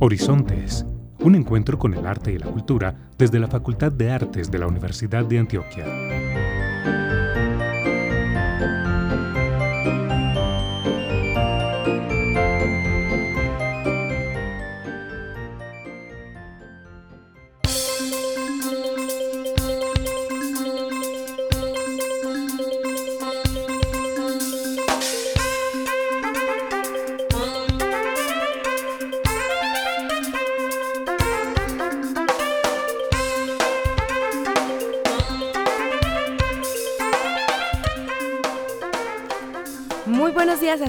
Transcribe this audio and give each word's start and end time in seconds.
Horizontes, 0.00 0.86
un 1.18 1.34
encuentro 1.34 1.76
con 1.76 1.92
el 1.92 2.06
arte 2.06 2.32
y 2.32 2.38
la 2.38 2.46
cultura 2.46 3.10
desde 3.18 3.40
la 3.40 3.48
Facultad 3.48 3.90
de 3.90 4.12
Artes 4.12 4.48
de 4.48 4.60
la 4.60 4.68
Universidad 4.68 5.24
de 5.24 5.40
Antioquia. 5.40 6.37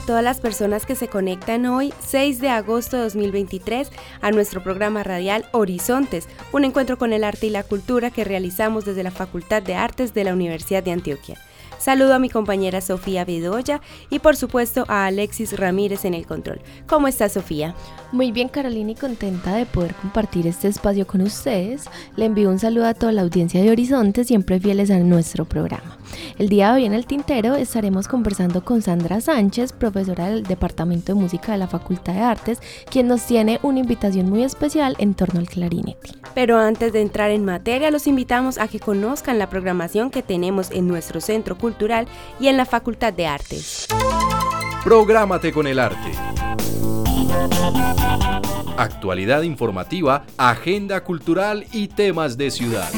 Todas 0.10 0.24
las 0.24 0.40
personas 0.40 0.88
que 0.88 0.96
se 0.96 1.08
conectan 1.08 1.68
hoy, 1.68 1.94
6 2.00 2.42
de 2.42 2.50
agosto 2.50 2.98
de 2.98 3.04
2023, 3.04 3.92
a 4.22 4.32
nuestro 4.32 4.64
programa 4.64 5.04
radial 5.04 5.46
Horizontes, 5.52 6.28
un 6.52 6.66
encuentro 6.66 6.98
con 6.98 7.14
el 7.14 7.24
arte 7.24 7.46
y 7.46 7.52
la 7.52 7.62
cultura 7.62 8.10
que 8.10 8.24
realizamos 8.24 8.86
desde 8.86 9.04
la 9.04 9.12
Facultad 9.12 9.62
de 9.62 9.76
Artes 9.76 10.16
de 10.16 10.24
la 10.24 10.34
Universidad 10.34 10.82
de 10.82 10.94
Antioquia. 10.94 11.38
Saludo 11.80 12.14
a 12.14 12.20
mi 12.20 12.30
compañera 12.30 12.82
Sofía 12.82 13.24
Bedoya 13.24 13.80
y 14.10 14.20
por 14.20 14.36
supuesto 14.36 14.84
a 14.90 15.06
Alexis 15.06 15.58
Ramírez 15.58 16.04
en 16.04 16.14
el 16.14 16.28
control. 16.28 16.60
¿Cómo 16.88 17.08
está 17.08 17.30
Sofía? 17.30 17.74
Muy 18.12 18.34
bien 18.34 18.50
Carolina 18.50 18.92
y 18.92 18.96
contenta 18.96 19.56
de 19.56 19.66
poder 19.66 19.96
compartir 19.96 20.46
este 20.46 20.68
espacio 20.68 21.08
con 21.08 21.22
ustedes. 21.22 21.86
Le 22.18 22.26
envío 22.26 22.50
un 22.50 22.60
saludo 22.60 22.86
a 22.86 22.94
toda 22.94 23.14
la 23.14 23.22
audiencia 23.22 23.64
de 23.64 23.72
Horizonte, 23.72 24.26
siempre 24.26 24.60
fieles 24.60 24.92
a 24.92 25.00
nuestro 25.00 25.46
programa. 25.46 25.98
El 26.38 26.50
día 26.50 26.70
de 26.70 26.76
hoy 26.76 26.86
en 26.86 26.94
el 26.94 27.06
Tintero 27.06 27.56
estaremos 27.56 28.08
conversando 28.08 28.66
con 28.66 28.82
Sandra 28.82 29.22
Sánchez, 29.22 29.72
profesora 29.72 30.30
del 30.30 30.44
Departamento 30.44 31.14
de 31.14 31.22
Música 31.22 31.54
de 31.54 31.60
la 31.60 31.68
Facultad 31.68 32.14
de 32.14 32.22
Artes, 32.22 32.60
quien 32.90 33.08
nos 33.08 33.26
tiene 33.26 33.60
una 33.64 33.80
invitación 33.80 34.30
muy 34.30 34.44
especial 34.44 34.96
en 34.98 35.14
torno 35.14 35.40
al 35.40 35.48
clarinete. 35.48 36.10
Pero 36.34 36.58
antes 36.58 36.92
de 36.92 37.02
entrar 37.02 37.32
en 37.32 37.46
materia, 37.46 37.92
los 37.92 38.08
invitamos 38.08 38.58
a 38.58 38.68
que 38.68 38.80
conozcan 38.80 39.40
la 39.40 39.50
programación 39.50 40.10
que 40.10 40.24
tenemos 40.24 40.72
en 40.72 40.88
nuestro 40.88 41.22
Centro 41.22 41.58
Cultural 41.58 41.69
y 42.40 42.48
en 42.48 42.58
la 42.58 42.66
Facultad 42.66 43.14
de 43.14 43.28
Artes. 43.28 43.88
Prográmate 44.84 45.52
con 45.52 45.68
el 45.68 45.80
arte. 45.80 46.12
Actualidad 48.78 49.42
informativa, 49.42 50.24
agenda 50.38 51.04
cultural 51.04 51.66
y 51.74 51.90
temas 51.90 52.38
de 52.38 52.50
ciudad. 52.50 52.90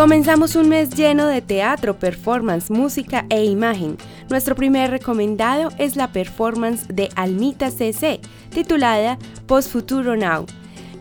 Comenzamos 0.00 0.56
un 0.56 0.70
mes 0.70 0.88
lleno 0.88 1.26
de 1.26 1.42
teatro, 1.42 1.98
performance, 1.98 2.70
música 2.70 3.26
e 3.28 3.44
imagen. 3.44 3.98
Nuestro 4.30 4.54
primer 4.54 4.90
recomendado 4.90 5.68
es 5.76 5.94
la 5.94 6.10
performance 6.10 6.86
de 6.88 7.10
Almita 7.16 7.70
CC, 7.70 8.18
titulada 8.48 9.18
Post 9.46 9.70
Futuro 9.70 10.16
Now. 10.16 10.46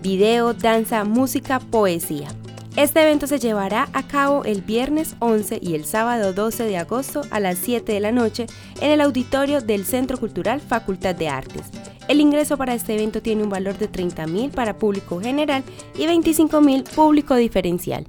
Video, 0.01 0.53
danza, 0.53 1.05
música, 1.05 1.61
poesía. 1.61 2.27
Este 2.75 3.01
evento 3.01 3.25
se 3.25 3.39
llevará 3.39 3.87
a 3.93 4.05
cabo 4.05 4.43
el 4.43 4.63
viernes 4.63 5.15
11 5.19 5.59
y 5.61 5.75
el 5.75 5.85
sábado 5.85 6.33
12 6.33 6.65
de 6.65 6.77
agosto 6.77 7.21
a 7.31 7.39
las 7.39 7.57
7 7.59 7.93
de 7.93 8.01
la 8.01 8.11
noche 8.11 8.47
en 8.81 8.91
el 8.91 8.99
auditorio 8.99 9.61
del 9.61 9.85
Centro 9.85 10.17
Cultural 10.17 10.59
Facultad 10.59 11.15
de 11.15 11.29
Artes. 11.29 11.67
El 12.09 12.19
ingreso 12.19 12.57
para 12.57 12.73
este 12.73 12.95
evento 12.95 13.21
tiene 13.21 13.43
un 13.43 13.49
valor 13.49 13.77
de 13.77 13.89
30.000 13.89 14.51
para 14.51 14.77
público 14.77 15.21
general 15.21 15.63
y 15.95 16.05
25.000 16.05 16.83
público 16.83 17.35
diferencial. 17.35 18.05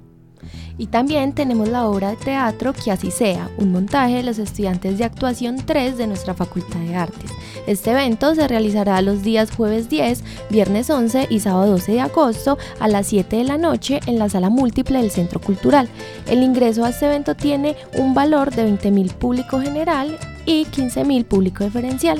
Y 0.81 0.87
también 0.87 1.33
tenemos 1.33 1.69
la 1.69 1.87
obra 1.87 2.09
de 2.09 2.15
teatro 2.15 2.73
Que 2.73 2.89
así 2.89 3.11
sea, 3.11 3.51
un 3.59 3.71
montaje 3.71 4.15
de 4.15 4.23
los 4.23 4.39
estudiantes 4.39 4.97
de 4.97 5.03
actuación 5.03 5.57
3 5.63 5.95
de 5.95 6.07
nuestra 6.07 6.33
Facultad 6.33 6.79
de 6.79 6.95
Artes. 6.95 7.29
Este 7.67 7.91
evento 7.91 8.33
se 8.33 8.47
realizará 8.47 8.99
los 9.03 9.21
días 9.21 9.51
jueves 9.51 9.89
10, 9.89 10.23
viernes 10.49 10.89
11 10.89 11.27
y 11.29 11.39
sábado 11.39 11.73
12 11.73 11.91
de 11.91 12.01
agosto 12.01 12.57
a 12.79 12.87
las 12.87 13.05
7 13.05 13.35
de 13.35 13.43
la 13.43 13.59
noche 13.59 13.99
en 14.07 14.17
la 14.17 14.27
sala 14.27 14.49
múltiple 14.49 14.97
del 14.97 15.11
Centro 15.11 15.39
Cultural. 15.39 15.87
El 16.25 16.41
ingreso 16.41 16.83
a 16.83 16.89
este 16.89 17.05
evento 17.05 17.35
tiene 17.35 17.75
un 17.99 18.15
valor 18.15 18.49
de 18.49 18.67
20.000 18.67 19.13
público 19.13 19.61
general 19.61 20.17
y 20.47 20.65
15.000 20.65 21.25
público 21.25 21.63
diferencial. 21.63 22.19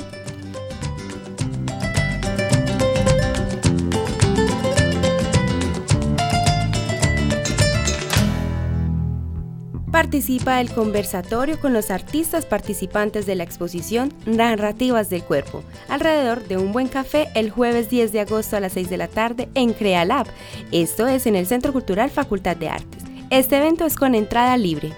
Participa 10.12 10.58
del 10.58 10.70
conversatorio 10.70 11.58
con 11.58 11.72
los 11.72 11.90
artistas 11.90 12.44
participantes 12.44 13.24
de 13.24 13.34
la 13.34 13.44
exposición 13.44 14.12
Narrativas 14.26 15.08
del 15.08 15.22
Cuerpo, 15.22 15.64
alrededor 15.88 16.46
de 16.46 16.58
un 16.58 16.70
buen 16.70 16.88
café 16.88 17.30
el 17.34 17.48
jueves 17.48 17.88
10 17.88 18.12
de 18.12 18.20
agosto 18.20 18.58
a 18.58 18.60
las 18.60 18.72
6 18.72 18.90
de 18.90 18.98
la 18.98 19.08
tarde 19.08 19.48
en 19.54 19.72
CreaLab. 19.72 20.26
Esto 20.70 21.06
es 21.06 21.26
en 21.26 21.34
el 21.34 21.46
Centro 21.46 21.72
Cultural 21.72 22.10
Facultad 22.10 22.58
de 22.58 22.68
Artes. 22.68 23.02
Este 23.30 23.56
evento 23.56 23.86
es 23.86 23.96
con 23.96 24.14
entrada 24.14 24.54
libre. 24.58 24.92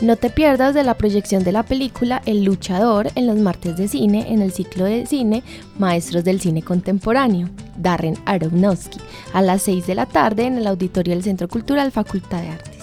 No 0.00 0.16
te 0.16 0.30
pierdas 0.30 0.72
de 0.72 0.84
la 0.84 0.94
proyección 0.94 1.44
de 1.44 1.52
la 1.52 1.62
película 1.62 2.22
El 2.24 2.44
Luchador 2.44 3.10
en 3.16 3.26
los 3.26 3.36
martes 3.36 3.76
de 3.76 3.88
cine 3.88 4.32
en 4.32 4.40
el 4.40 4.52
ciclo 4.52 4.86
de 4.86 5.04
cine 5.04 5.42
Maestros 5.78 6.24
del 6.24 6.40
Cine 6.40 6.62
Contemporáneo, 6.62 7.50
Darren 7.76 8.16
Aronofsky, 8.24 9.00
a 9.34 9.42
las 9.42 9.60
6 9.60 9.86
de 9.86 9.94
la 9.94 10.06
tarde 10.06 10.46
en 10.46 10.56
el 10.56 10.66
auditorio 10.66 11.12
del 11.12 11.22
Centro 11.22 11.46
Cultural 11.46 11.92
Facultad 11.92 12.40
de 12.40 12.48
Artes 12.48 12.73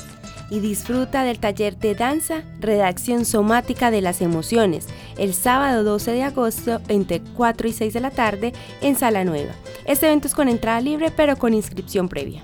y 0.52 0.60
disfruta 0.60 1.24
del 1.24 1.40
taller 1.40 1.78
de 1.78 1.96
danza 1.96 2.44
Redacción 2.60 3.26
Somática 3.26 3.90
de 3.90 4.02
las 4.02 4.22
Emociones 4.22 4.86
el 5.18 5.34
sábado 5.34 5.84
12 5.84 6.12
de 6.12 6.24
agosto 6.24 6.82
entre 6.90 7.22
4 7.22 7.68
y 7.68 7.72
6 7.72 7.94
de 7.94 8.00
la 8.02 8.12
tarde 8.12 8.54
en 8.82 8.96
Sala 8.96 9.24
Nueva. 9.24 9.54
Este 9.86 10.06
evento 10.06 10.28
es 10.28 10.36
con 10.36 10.50
entrada 10.50 10.82
libre 10.82 11.12
pero 11.16 11.38
con 11.38 11.56
inscripción 11.56 12.10
previa. 12.10 12.44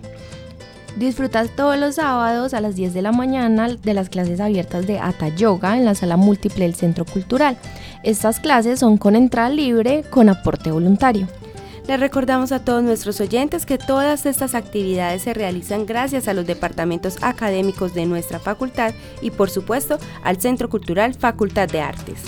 Disfrutas 0.97 1.55
todos 1.55 1.77
los 1.77 1.95
sábados 1.95 2.55
a 2.55 2.61
las 2.61 2.75
10 2.75 2.95
de 2.95 3.03
la 3.03 3.11
mañana 3.11 3.67
de 3.67 3.93
las 3.93 4.09
clases 4.09 4.39
abiertas 4.39 4.87
de 4.87 4.97
Ata 4.97 5.27
Yoga 5.27 5.77
en 5.77 5.85
la 5.85 5.93
sala 5.93 6.17
múltiple 6.17 6.65
del 6.65 6.73
Centro 6.73 7.05
Cultural. 7.05 7.55
Estas 8.01 8.39
clases 8.39 8.79
son 8.79 8.97
con 8.97 9.15
entrada 9.15 9.49
libre 9.49 10.03
con 10.09 10.29
aporte 10.29 10.71
voluntario. 10.71 11.27
Les 11.87 11.97
recordamos 11.97 12.51
a 12.51 12.59
todos 12.65 12.83
nuestros 12.83 13.21
oyentes 13.21 13.65
que 13.65 13.77
todas 13.77 14.25
estas 14.25 14.55
actividades 14.55 15.21
se 15.21 15.33
realizan 15.33 15.85
gracias 15.85 16.27
a 16.27 16.33
los 16.33 16.45
departamentos 16.45 17.15
académicos 17.21 17.93
de 17.93 18.05
nuestra 18.05 18.39
facultad 18.39 18.93
y 19.21 19.31
por 19.31 19.49
supuesto 19.49 19.97
al 20.21 20.41
Centro 20.41 20.69
Cultural 20.69 21.13
Facultad 21.13 21.69
de 21.69 21.79
Artes. 21.79 22.19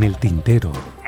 En 0.00 0.04
el 0.04 0.16
tintero. 0.16 0.99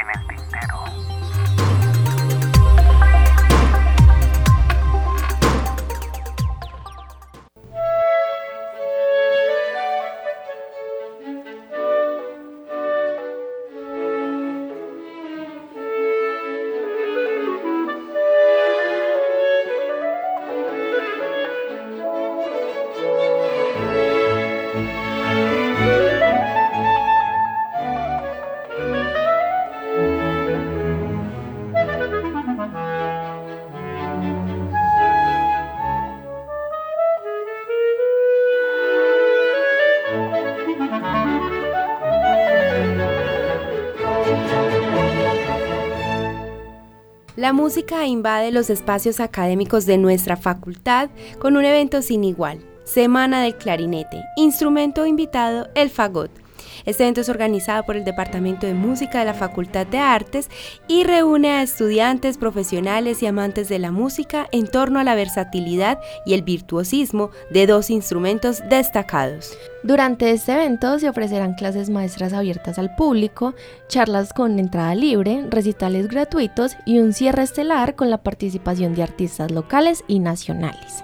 La 47.53 47.57
música 47.57 48.07
invade 48.07 48.51
los 48.51 48.71
espacios 48.71 49.21
académicos 49.21 49.85
de 49.85 49.99
nuestra 49.99 50.39
facultad 50.39 51.11
con 51.39 51.59
un 51.59 51.67
evento 51.67 52.01
sin 52.01 52.25
igual, 52.25 52.61
Semana 52.85 53.43
del 53.43 53.57
Clarinete, 53.57 54.25
instrumento 54.39 55.05
invitado 55.05 55.69
el 55.75 55.91
fagot. 55.91 56.42
Este 56.85 57.05
evento 57.05 57.21
es 57.21 57.29
organizado 57.29 57.85
por 57.85 57.97
el 57.97 58.05
Departamento 58.05 58.67
de 58.67 58.75
Música 58.75 59.21
de 59.21 59.25
la 59.25 59.35
Facultad 59.35 59.87
de 59.87 59.99
Artes 59.99 60.49
y 60.89 61.05
reúne 61.05 61.53
a 61.53 61.63
estudiantes, 61.63 62.39
profesionales 62.39 63.23
y 63.23 63.27
amantes 63.27 63.69
de 63.69 63.79
la 63.79 63.93
música 63.93 64.49
en 64.53 64.67
torno 64.67 64.99
a 64.99 65.05
la 65.05 65.15
versatilidad 65.15 66.01
y 66.27 66.35
el 66.35 66.43
virtuosismo 66.43 67.31
de 67.51 67.67
dos 67.67 67.91
instrumentos 67.91 68.63
destacados. 68.69 69.57
Durante 69.85 70.31
este 70.31 70.53
evento 70.53 70.99
se 70.99 71.09
ofrecerán 71.09 71.55
clases 71.55 71.91
maestras 71.91 72.33
abiertas 72.33 72.79
al 72.79 72.95
público, 72.95 73.55
charlas 73.89 74.33
con 74.33 74.59
entrada 74.59 74.95
libre, 74.95 75.45
recitales 75.49 76.09
gratuitos 76.09 76.77
y 76.87 76.99
un 76.99 77.13
cierre 77.13 77.43
estelar 77.43 77.95
con 77.95 78.11
la 78.11 78.23
participación 78.23 78.95
de 78.95 79.03
artistas 79.03 79.51
locales 79.51 80.05
y 80.07 80.21
nacionales. 80.21 81.03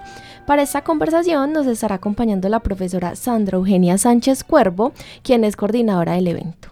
Para 0.49 0.63
esta 0.63 0.83
conversación 0.83 1.53
nos 1.53 1.67
estará 1.67 1.97
acompañando 1.97 2.49
la 2.49 2.61
profesora 2.61 3.15
Sandra 3.15 3.57
Eugenia 3.57 3.99
Sánchez 3.99 4.43
Cuervo, 4.43 4.93
quien 5.21 5.43
es 5.43 5.55
coordinadora 5.55 6.13
del 6.13 6.27
evento. 6.27 6.69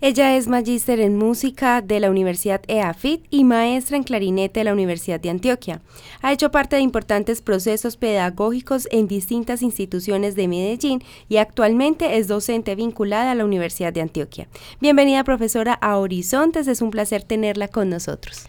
Ella 0.00 0.36
es 0.36 0.46
magíster 0.46 1.00
en 1.00 1.18
música 1.18 1.82
de 1.82 1.98
la 1.98 2.08
Universidad 2.08 2.62
EAFIT 2.68 3.26
y 3.30 3.42
maestra 3.42 3.96
en 3.96 4.04
clarinete 4.04 4.60
de 4.60 4.64
la 4.64 4.72
Universidad 4.72 5.18
de 5.18 5.30
Antioquia. 5.30 5.82
Ha 6.22 6.32
hecho 6.32 6.52
parte 6.52 6.76
de 6.76 6.82
importantes 6.82 7.42
procesos 7.42 7.96
pedagógicos 7.96 8.86
en 8.92 9.08
distintas 9.08 9.62
instituciones 9.62 10.36
de 10.36 10.46
Medellín 10.46 11.02
y 11.28 11.38
actualmente 11.38 12.16
es 12.18 12.28
docente 12.28 12.76
vinculada 12.76 13.32
a 13.32 13.34
la 13.34 13.44
Universidad 13.44 13.92
de 13.92 14.02
Antioquia. 14.02 14.46
Bienvenida 14.80 15.24
profesora 15.24 15.74
a 15.74 15.98
Horizontes, 15.98 16.68
es 16.68 16.80
un 16.80 16.92
placer 16.92 17.24
tenerla 17.24 17.66
con 17.66 17.90
nosotros. 17.90 18.46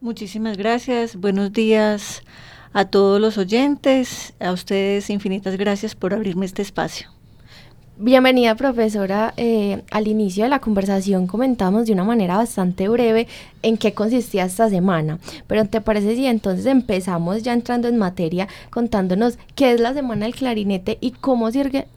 Muchísimas 0.00 0.56
gracias, 0.56 1.16
buenos 1.16 1.52
días 1.52 2.22
a 2.72 2.86
todos 2.86 3.20
los 3.20 3.38
oyentes, 3.38 4.32
a 4.40 4.52
ustedes 4.52 5.10
infinitas 5.10 5.56
gracias 5.56 5.94
por 5.94 6.14
abrirme 6.14 6.46
este 6.46 6.62
espacio. 6.62 7.08
Bienvenida 7.98 8.54
profesora. 8.54 9.34
Eh, 9.36 9.82
al 9.90 10.08
inicio 10.08 10.44
de 10.44 10.50
la 10.50 10.60
conversación 10.60 11.26
comentamos 11.26 11.86
de 11.86 11.92
una 11.92 12.04
manera 12.04 12.38
bastante 12.38 12.88
breve 12.88 13.28
en 13.62 13.76
qué 13.76 13.92
consistía 13.92 14.46
esta 14.46 14.70
semana, 14.70 15.18
pero 15.46 15.66
¿te 15.66 15.82
parece 15.82 16.16
si 16.16 16.26
entonces 16.26 16.66
empezamos 16.66 17.42
ya 17.42 17.52
entrando 17.52 17.88
en 17.88 17.98
materia 17.98 18.48
contándonos 18.70 19.38
qué 19.54 19.72
es 19.72 19.80
la 19.80 19.92
Semana 19.92 20.24
del 20.24 20.34
Clarinete 20.34 20.96
y 21.00 21.10
cómo 21.10 21.50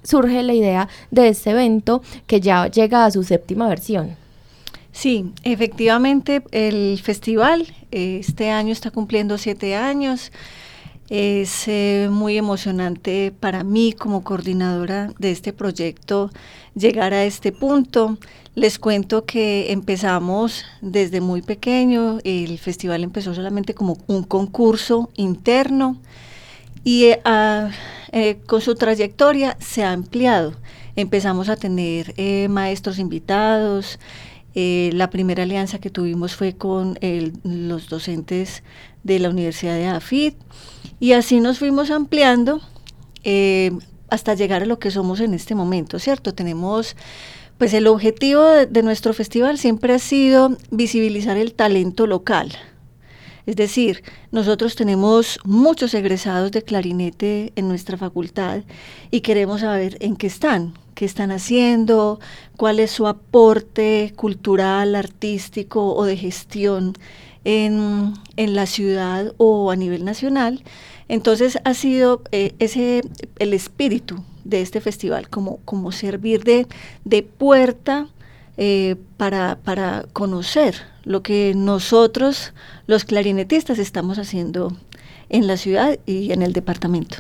surge 0.04 0.44
la 0.44 0.54
idea 0.54 0.90
de 1.12 1.30
este 1.30 1.52
evento 1.52 2.04
que 2.28 2.42
ya 2.42 2.68
llega 2.68 3.06
a 3.06 3.12
su 3.12 3.24
séptima 3.24 3.70
versión? 3.70 4.18
Sí, 4.92 5.32
efectivamente 5.44 6.42
el 6.52 7.00
festival 7.02 7.74
eh, 7.92 8.18
este 8.20 8.50
año 8.50 8.72
está 8.72 8.92
cumpliendo 8.92 9.38
siete 9.38 9.76
años. 9.76 10.32
Es 11.10 11.68
eh, 11.68 12.08
muy 12.12 12.36
emocionante 12.38 13.32
para 13.40 13.64
mí 13.64 13.94
como 13.94 14.24
coordinadora 14.24 15.12
de 15.20 15.32
este 15.32 15.54
proyecto 15.54 16.32
llegar 16.74 17.14
a 17.14 17.26
este 17.26 17.52
punto. 17.52 18.18
Les 18.56 18.80
cuento 18.80 19.26
que 19.26 19.72
empezamos 19.72 20.66
desde 20.82 21.22
muy 21.22 21.42
pequeño, 21.42 22.20
el 22.24 22.58
festival 22.58 23.04
empezó 23.04 23.36
solamente 23.36 23.76
como 23.76 23.98
un 24.08 24.24
concurso 24.24 25.10
interno 25.16 25.98
y 26.84 27.06
eh, 27.06 27.22
eh, 28.12 28.38
con 28.48 28.62
su 28.62 28.74
trayectoria 28.74 29.58
se 29.60 29.84
ha 29.84 29.92
ampliado. 29.92 30.54
Empezamos 30.96 31.50
a 31.50 31.58
tener 31.58 32.16
maestros 32.50 32.98
invitados, 32.98 34.00
la 34.56 35.10
primera 35.10 35.44
alianza 35.44 35.80
que 35.80 35.90
tuvimos 35.90 36.36
fue 36.36 36.56
con 36.56 36.98
los 37.44 37.90
docentes 37.90 38.64
de 39.04 39.20
la 39.20 39.30
Universidad 39.30 39.76
de 39.76 39.88
AFIT 39.88 40.36
y 41.00 41.12
así 41.12 41.40
nos 41.40 41.60
fuimos 41.60 41.92
ampliando 41.92 42.62
eh, 43.24 43.72
hasta 44.10 44.34
llegar 44.34 44.64
a 44.64 44.66
lo 44.66 44.80
que 44.80 44.92
somos 44.92 45.20
en 45.20 45.34
este 45.34 45.56
momento, 45.56 46.00
¿cierto? 46.00 46.34
Tenemos, 46.34 46.96
pues 47.58 47.74
el 47.74 47.88
objetivo 47.88 48.44
de, 48.44 48.84
nuestro 48.84 49.14
festival 49.14 49.58
siempre 49.58 49.94
ha 49.94 50.00
sido 50.00 50.58
visibilizar 50.72 51.38
el 51.38 51.54
talento 51.54 52.08
local. 52.08 52.52
Es 53.46 53.56
decir, 53.56 54.04
nosotros 54.32 54.76
tenemos 54.76 55.40
muchos 55.44 55.94
egresados 55.94 56.52
de 56.52 56.64
clarinete 56.64 57.52
en 57.56 57.68
nuestra 57.68 57.98
facultad 57.98 58.62
y 59.12 59.22
queremos 59.22 59.62
saber 59.62 59.98
en 60.00 60.16
qué 60.16 60.28
están, 60.28 60.74
qué 60.96 61.06
están 61.06 61.32
haciendo, 61.32 62.20
cuál 62.58 62.80
es 62.80 62.92
su 62.92 63.06
aporte 63.06 64.14
cultural, 64.16 64.96
artístico 64.96 65.94
o 65.94 66.06
de 66.06 66.18
gestión 66.18 66.94
en, 67.44 68.14
en 68.38 68.56
la 68.56 68.66
ciudad 68.66 69.34
o 69.38 69.70
a 69.72 69.76
nivel 69.76 70.04
nacional. 70.04 70.64
Entonces 71.08 71.60
ha 71.64 71.74
sido 71.74 72.24
eh, 72.32 72.56
ese 72.60 73.02
el 73.38 73.54
espíritu 73.54 74.24
de 74.44 74.62
este 74.62 74.82
festival, 74.82 75.30
como, 75.30 75.58
como 75.66 75.92
servir 75.92 76.44
de, 76.44 76.68
de 77.04 77.24
puerta 77.24 78.08
eh, 78.58 78.96
para, 79.18 79.58
para 79.64 80.06
conocer 80.14 80.76
lo 81.04 81.22
que 81.22 81.54
nosotros, 81.56 82.54
los 82.88 83.04
clarinetistas, 83.04 83.80
estamos 83.80 84.18
haciendo 84.18 84.76
en 85.30 85.48
la 85.48 85.58
ciudad 85.58 86.00
y 86.06 86.32
en 86.32 86.42
el 86.42 86.54
departamento. 86.54 87.18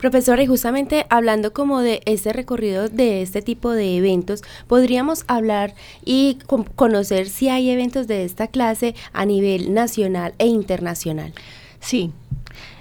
Profesora, 0.00 0.42
y 0.42 0.46
justamente 0.46 1.04
hablando 1.10 1.52
como 1.52 1.80
de 1.80 2.00
este 2.06 2.32
recorrido 2.32 2.88
de 2.88 3.20
este 3.20 3.42
tipo 3.42 3.70
de 3.70 3.98
eventos, 3.98 4.42
podríamos 4.66 5.24
hablar 5.26 5.74
y 6.06 6.38
conocer 6.74 7.28
si 7.28 7.50
hay 7.50 7.68
eventos 7.68 8.06
de 8.06 8.24
esta 8.24 8.46
clase 8.46 8.94
a 9.12 9.26
nivel 9.26 9.74
nacional 9.74 10.32
e 10.38 10.46
internacional. 10.46 11.34
Sí, 11.80 12.12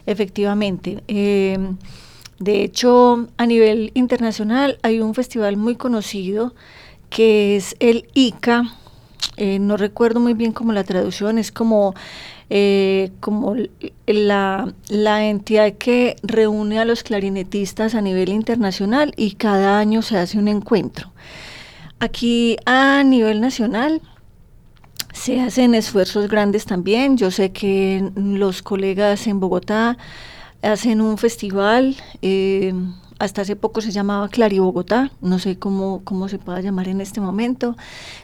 efectivamente. 0.05 1.03
Em, 1.09 1.75
de 2.39 2.63
hecho, 2.63 3.27
a 3.35 3.45
nivel 3.45 3.91
internacional 3.95 4.79
hay 4.81 5.01
un 5.01 5.13
festival 5.13 5.57
muy 5.57 5.75
conocido 5.75 6.53
que 7.09 7.57
es 7.57 7.75
el 7.81 8.07
ICA. 8.13 8.63
Eh, 9.35 9.59
no 9.59 9.75
recuerdo 9.75 10.21
muy 10.21 10.35
bien 10.35 10.53
cómo 10.53 10.71
la 10.71 10.85
traducción, 10.85 11.37
es 11.37 11.51
como 11.51 11.95
eh, 12.49 13.11
como 13.19 13.55
la, 14.07 14.73
la, 14.87 15.25
entidad 15.27 15.73
que 15.73 16.15
reúne 16.23 16.79
a 16.79 16.85
los 16.85 17.03
clarinetistas 17.03 17.93
a 17.93 18.01
nivel 18.01 18.29
internacional 18.29 19.13
y 19.17 19.33
cada 19.33 19.77
año 19.77 20.01
se 20.01 20.17
hace 20.17 20.39
un 20.39 20.47
encuentro. 20.47 21.11
Aquí 21.99 22.57
a 22.65 23.03
nivel 23.03 23.41
nacional 23.41 24.01
se 25.13 25.41
hacen 25.41 25.75
esfuerzos 25.75 26.29
grandes 26.29 26.65
también. 26.65 27.17
Yo 27.17 27.29
sé 27.29 27.51
que 27.51 28.09
los 28.15 28.61
colegas 28.61 29.27
en 29.27 29.39
Bogotá 29.39 29.97
hacen 30.61 31.01
un 31.01 31.17
festival. 31.17 31.97
Eh, 32.21 32.73
hasta 33.19 33.41
hace 33.41 33.57
poco 33.57 33.81
se 33.81 33.91
llamaba 33.91 34.29
Clari 34.29 34.59
Bogotá, 34.59 35.11
no 35.21 35.39
sé 35.39 35.59
cómo, 35.59 36.01
cómo 36.05 36.29
se 36.29 36.39
pueda 36.39 36.61
llamar 36.61 36.87
en 36.87 37.01
este 37.01 37.19
momento. 37.19 37.75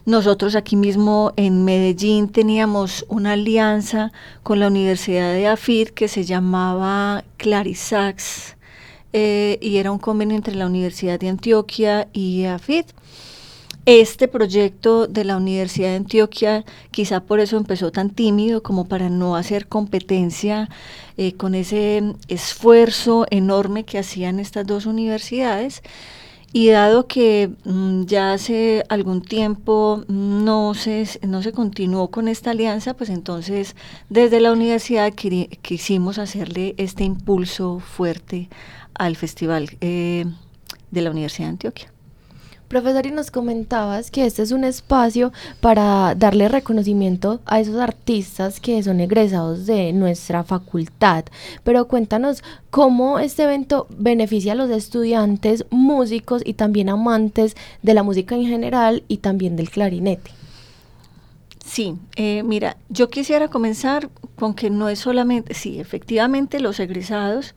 Nosotros 0.05 0.55
aquí 0.55 0.77
mismo 0.77 1.33
en 1.35 1.65
Medellín 1.65 2.29
teníamos 2.29 3.05
una 3.09 3.33
alianza 3.33 4.13
con 4.41 4.59
la 4.59 4.67
Universidad 4.67 5.33
de 5.33 5.47
AFID 5.47 5.89
que 5.89 6.07
se 6.07 6.23
llamaba 6.23 7.25
Clarisax 7.37 8.55
eh, 9.11 9.59
y 9.61 9.77
era 9.77 9.91
un 9.91 9.99
convenio 9.99 10.37
entre 10.37 10.55
la 10.55 10.65
Universidad 10.65 11.19
de 11.19 11.29
Antioquia 11.29 12.07
y 12.13 12.45
AFID. 12.45 12.85
Este 13.85 14.27
proyecto 14.27 15.05
de 15.05 15.23
la 15.25 15.37
Universidad 15.37 15.89
de 15.89 15.97
Antioquia 15.97 16.65
quizá 16.89 17.19
por 17.19 17.39
eso 17.39 17.55
empezó 17.55 17.91
tan 17.91 18.09
tímido 18.09 18.63
como 18.63 18.85
para 18.85 19.09
no 19.09 19.35
hacer 19.35 19.67
competencia 19.67 20.69
eh, 21.17 21.33
con 21.33 21.53
ese 21.53 22.15
esfuerzo 22.27 23.27
enorme 23.29 23.83
que 23.83 23.99
hacían 23.99 24.39
estas 24.39 24.65
dos 24.65 24.87
universidades. 24.87 25.83
Y 26.51 26.69
dado 26.69 27.07
que 27.07 27.51
mm, 27.65 28.05
ya 28.05 28.33
hace 28.33 28.83
algún 28.89 29.21
tiempo 29.21 30.03
no 30.07 30.73
se, 30.73 31.07
no 31.27 31.43
se 31.43 31.51
continuó 31.51 32.09
con 32.09 32.27
esta 32.27 32.51
alianza, 32.51 32.95
pues 32.95 33.11
entonces 33.11 33.75
desde 34.09 34.39
la 34.39 34.51
universidad 34.51 35.13
quisimos 35.13 36.17
hacerle 36.17 36.73
este 36.77 37.03
impulso 37.03 37.79
fuerte 37.79 38.49
al 38.95 39.15
Festival 39.15 39.77
eh, 39.81 40.25
de 40.89 41.01
la 41.01 41.11
Universidad 41.11 41.47
de 41.47 41.51
Antioquia. 41.51 41.94
Profesor, 42.67 43.05
y 43.05 43.11
nos 43.11 43.29
comentabas 43.29 44.09
que 44.09 44.25
este 44.25 44.41
es 44.41 44.51
un 44.51 44.63
espacio 44.63 45.31
para 45.61 46.15
darle 46.15 46.49
reconocimiento 46.49 47.39
a 47.45 47.59
esos 47.59 47.75
artistas 47.75 48.59
que 48.59 48.81
son 48.81 48.99
egresados 48.99 49.67
de 49.67 49.93
nuestra 49.93 50.43
facultad. 50.43 51.25
Pero 51.63 51.87
cuéntanos 51.87 52.43
cómo 52.71 53.19
este 53.19 53.43
evento 53.43 53.85
beneficia 53.89 54.53
a 54.53 54.55
los 54.55 54.71
estudiantes, 54.71 55.65
músicos 55.69 56.41
y 56.43 56.53
también 56.53 56.89
amantes 56.89 57.55
de 57.83 57.93
la 57.93 58.01
música 58.01 58.35
en 58.35 58.47
general 58.47 59.03
y 59.07 59.17
también 59.17 59.55
del 59.55 59.69
clarinete. 59.69 60.31
Sí, 61.63 61.95
eh, 62.15 62.41
mira, 62.43 62.77
yo 62.89 63.09
quisiera 63.09 63.47
comenzar 63.47 64.09
con 64.37 64.55
que 64.55 64.69
no 64.69 64.89
es 64.89 64.99
solamente, 64.99 65.53
sí, 65.53 65.79
efectivamente 65.79 66.59
los 66.59 66.79
egresados, 66.79 67.53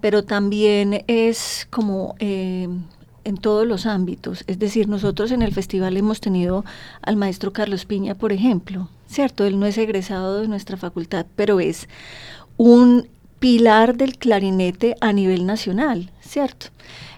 pero 0.00 0.24
también 0.24 1.04
es 1.08 1.66
como... 1.70 2.14
Eh, 2.20 2.68
en 3.24 3.36
todos 3.36 3.66
los 3.66 3.86
ámbitos. 3.86 4.44
Es 4.46 4.58
decir, 4.58 4.88
nosotros 4.88 5.30
en 5.32 5.42
el 5.42 5.52
festival 5.52 5.96
hemos 5.96 6.20
tenido 6.20 6.64
al 7.02 7.16
maestro 7.16 7.52
Carlos 7.52 7.84
Piña, 7.84 8.14
por 8.14 8.32
ejemplo, 8.32 8.88
¿cierto? 9.08 9.44
Él 9.44 9.58
no 9.58 9.66
es 9.66 9.78
egresado 9.78 10.40
de 10.40 10.48
nuestra 10.48 10.76
facultad, 10.76 11.26
pero 11.36 11.60
es 11.60 11.88
un 12.56 13.08
pilar 13.38 13.96
del 13.96 14.16
clarinete 14.16 14.96
a 15.00 15.12
nivel 15.12 15.46
nacional, 15.46 16.10
¿cierto? 16.20 16.66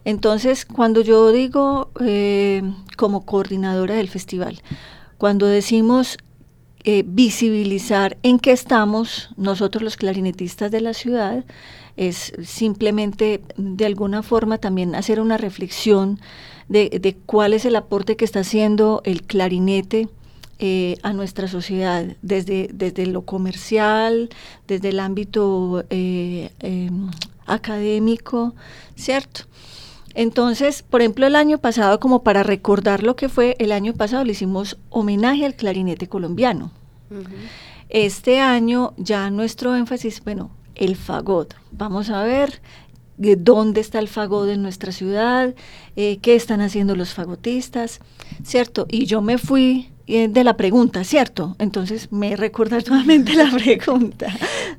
Entonces, 0.04 0.64
cuando 0.64 1.00
yo 1.00 1.32
digo 1.32 1.90
eh, 2.00 2.62
como 2.96 3.25
coordinadora 3.25 3.94
del 3.94 4.08
festival, 4.08 4.60
cuando 5.18 5.46
decimos 5.46 6.18
eh, 6.84 7.02
visibilizar 7.04 8.16
en 8.22 8.38
qué 8.38 8.52
estamos 8.52 9.30
nosotros 9.36 9.82
los 9.82 9.96
clarinetistas 9.96 10.70
de 10.70 10.80
la 10.80 10.94
ciudad, 10.94 11.44
es 11.96 12.32
simplemente 12.44 13.42
de 13.56 13.86
alguna 13.86 14.22
forma 14.22 14.58
también 14.58 14.94
hacer 14.94 15.20
una 15.20 15.38
reflexión 15.38 16.20
de, 16.68 17.16
cuál 17.26 17.52
es 17.52 17.64
el 17.64 17.76
aporte 17.76 18.16
que 18.16 18.24
está 18.24 18.40
haciendo 18.40 19.00
el 19.04 19.22
clarinete 19.22 20.08
eh, 20.58 20.96
a 21.02 21.12
nuestra 21.12 21.48
sociedad, 21.48 22.16
desde, 22.22 22.68
desde 22.72 23.06
lo 23.06 23.22
comercial, 23.22 24.30
desde 24.66 24.88
el 24.88 25.00
ámbito 25.00 25.84
eh, 25.90 26.50
em, 26.60 27.10
académico, 27.46 28.54
¿cierto? 28.94 29.42
Entonces, 30.14 30.82
por 30.82 31.02
ejemplo, 31.02 31.26
el 31.26 31.36
año 31.36 31.58
pasado, 31.58 32.00
como 32.00 32.22
para 32.22 32.42
recordar 32.42 33.02
lo 33.02 33.16
que 33.16 33.28
fue, 33.28 33.54
el 33.58 33.70
año 33.70 33.92
pasado 33.92 34.24
le 34.24 34.32
hicimos 34.32 34.78
homenaje 34.88 35.44
al 35.44 35.54
clarinete 35.54 36.08
colombiano. 36.08 36.72
Este 37.90 38.40
año 38.40 38.94
ya 38.96 39.28
nuestro 39.28 39.76
énfasis, 39.76 40.24
bueno, 40.24 40.50
el 40.76 40.97
fagot. 40.97 41.54
Vamos 41.73 42.11
a 42.11 42.23
ver 42.23 42.61
eh, 43.23 43.37
dónde 43.38 43.80
está 43.80 43.99
el 43.99 44.09
fagot 44.09 44.49
en 44.49 44.62
nuestra 44.62 44.92
ciudad, 44.92 45.54
eh, 45.97 46.18
qué 46.21 46.35
están 46.35 46.61
haciendo 46.61 46.95
los 46.95 47.14
fagotistas, 47.14 48.00
¿cierto? 48.45 48.87
Y 48.90 49.06
yo 49.06 49.23
me 49.23 49.38
fui 49.38 49.88
eh, 50.06 50.28
de 50.28 50.45
la 50.45 50.56
pregunta, 50.56 51.02
¿cierto? 51.02 51.56
Entonces 51.59 52.12
me 52.12 52.37
recordar 52.37 52.85
nuevamente 52.88 53.35
la 53.35 53.50
pregunta. 53.56 54.26